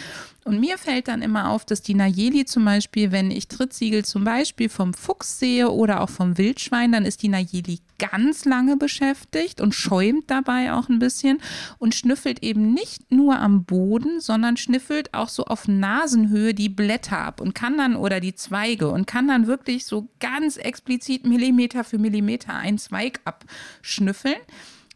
Und 0.44 0.60
mir 0.60 0.80
fällt 0.80 1.08
dann 1.08 1.22
immer 1.22 1.50
auf, 1.50 1.66
dass 1.66 1.84
die 1.84 1.94
Nayeli 1.94 2.46
zum 2.46 2.66
Beispiel, 2.66 3.12
wenn 3.12 3.30
ich 3.30 3.48
Trittsiegel 3.48 4.04
zum 4.04 4.24
Beispiel 4.24 4.70
vom 4.70 4.96
Fuchs 4.96 5.38
sehe 5.38 5.70
oder 5.70 6.02
auch 6.02 6.10
vom 6.10 6.38
Wildschwein, 6.40 6.92
dann 6.92 7.06
ist 7.06 7.22
die 7.22 7.28
Nayeli 7.28 7.80
ganz 8.00 8.46
lange 8.46 8.76
beschäftigt 8.76 9.62
und 9.62 9.76
schäumt 9.76 10.32
dabei 10.32 10.74
auch 10.74 10.90
ein 10.90 10.98
bisschen 10.98 11.40
und 11.78 11.94
schnüffelt 11.94 12.42
eben 12.42 12.74
nicht 12.74 13.12
nur 13.12 13.38
am 13.38 13.66
Boden, 13.66 14.20
sondern 14.20 14.58
schnüffelt 14.58 15.14
auch 15.14 15.30
so 15.30 15.46
auf 15.46 15.68
Nasenhöhe 15.68 16.56
die 16.56 16.70
Blätter 16.70 17.20
ab 17.20 17.40
und 17.40 17.54
kann 17.54 17.78
dann 17.78 17.96
oder 17.96 18.20
die 18.20 18.34
Zweige 18.34 18.90
und 18.90 19.06
kann 19.06 19.28
dann 19.28 19.46
wirklich 19.46 19.86
so 19.86 20.10
ganz 20.20 20.58
explizit 20.58 21.28
Millimeter 21.28 21.84
für 21.84 22.00
Millimeter 22.00 22.56
einen 22.56 22.80
Zweig 22.80 23.20
abschnüffeln 23.26 24.40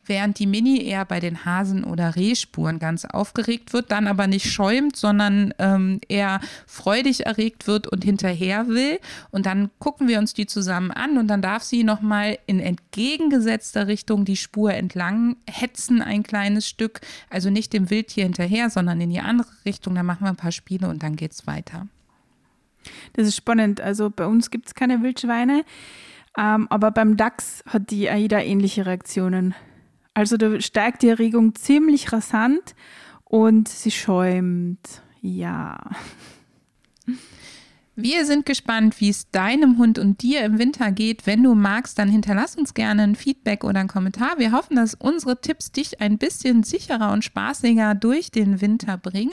während 0.07 0.39
die 0.39 0.47
Mini 0.47 0.83
eher 0.83 1.05
bei 1.05 1.19
den 1.19 1.45
Hasen- 1.45 1.83
oder 1.83 2.15
Rehspuren 2.15 2.79
ganz 2.79 3.05
aufgeregt 3.05 3.73
wird, 3.73 3.91
dann 3.91 4.07
aber 4.07 4.27
nicht 4.27 4.51
schäumt, 4.51 4.95
sondern 4.95 5.53
ähm, 5.59 5.99
eher 6.07 6.39
freudig 6.67 7.25
erregt 7.25 7.67
wird 7.67 7.87
und 7.87 8.03
hinterher 8.03 8.67
will. 8.67 8.99
Und 9.31 9.45
dann 9.45 9.69
gucken 9.79 10.07
wir 10.07 10.19
uns 10.19 10.33
die 10.33 10.45
zusammen 10.45 10.91
an 10.91 11.17
und 11.17 11.27
dann 11.27 11.41
darf 11.41 11.63
sie 11.63 11.83
nochmal 11.83 12.37
in 12.45 12.59
entgegengesetzter 12.59 13.87
Richtung 13.87 14.25
die 14.25 14.37
Spur 14.37 14.73
entlang 14.73 15.37
hetzen, 15.49 16.01
ein 16.01 16.23
kleines 16.23 16.67
Stück. 16.67 17.01
Also 17.29 17.49
nicht 17.49 17.73
dem 17.73 17.89
Wildtier 17.89 18.23
hinterher, 18.23 18.69
sondern 18.69 19.01
in 19.01 19.09
die 19.09 19.19
andere 19.19 19.49
Richtung. 19.65 19.95
Dann 19.95 20.05
machen 20.05 20.25
wir 20.25 20.29
ein 20.29 20.35
paar 20.35 20.51
Spiele 20.51 20.87
und 20.87 21.03
dann 21.03 21.15
geht 21.15 21.31
es 21.31 21.47
weiter. 21.47 21.87
Das 23.13 23.27
ist 23.27 23.35
spannend. 23.35 23.81
Also 23.81 24.09
bei 24.09 24.25
uns 24.25 24.51
gibt 24.51 24.67
es 24.67 24.75
keine 24.75 25.01
Wildschweine. 25.01 25.63
Ähm, 26.37 26.67
aber 26.69 26.91
beim 26.91 27.17
Dachs 27.17 27.63
hat 27.65 27.89
die 27.91 28.09
AIDA 28.09 28.39
ähnliche 28.39 28.85
Reaktionen. 28.85 29.55
Also 30.15 30.37
da 30.37 30.59
steigt 30.61 31.03
die 31.03 31.09
Erregung 31.09 31.53
ziemlich 31.55 32.11
rasant 32.11 32.73
und 33.25 33.67
sie 33.67 33.91
schäumt. 33.91 35.03
Ja. 35.21 35.77
Wir 37.97 38.25
sind 38.25 38.45
gespannt, 38.45 38.99
wie 38.99 39.09
es 39.09 39.29
deinem 39.31 39.77
Hund 39.77 39.99
und 39.99 40.21
dir 40.21 40.43
im 40.43 40.57
Winter 40.57 40.91
geht. 40.91 41.25
Wenn 41.27 41.43
du 41.43 41.53
magst, 41.53 41.99
dann 41.99 42.09
hinterlass 42.09 42.55
uns 42.55 42.73
gerne 42.73 43.03
ein 43.03 43.15
Feedback 43.15 43.63
oder 43.65 43.81
einen 43.81 43.89
Kommentar. 43.89 44.37
Wir 44.37 44.53
hoffen, 44.53 44.77
dass 44.77 44.95
unsere 44.95 45.39
Tipps 45.39 45.71
dich 45.71 46.01
ein 46.01 46.17
bisschen 46.17 46.63
sicherer 46.63 47.11
und 47.11 47.23
spaßiger 47.23 47.93
durch 47.95 48.31
den 48.31 48.61
Winter 48.61 48.97
bringen 48.97 49.31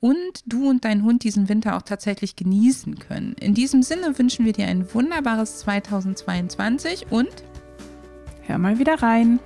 und 0.00 0.42
du 0.46 0.68
und 0.68 0.84
dein 0.84 1.02
Hund 1.04 1.24
diesen 1.24 1.48
Winter 1.48 1.76
auch 1.76 1.82
tatsächlich 1.82 2.36
genießen 2.36 2.98
können. 2.98 3.34
In 3.40 3.54
diesem 3.54 3.82
Sinne 3.82 4.18
wünschen 4.18 4.44
wir 4.44 4.52
dir 4.52 4.66
ein 4.66 4.92
wunderbares 4.94 5.58
2022 5.60 7.06
und 7.10 7.30
hör 8.46 8.58
mal 8.58 8.78
wieder 8.78 9.02
rein. 9.02 9.40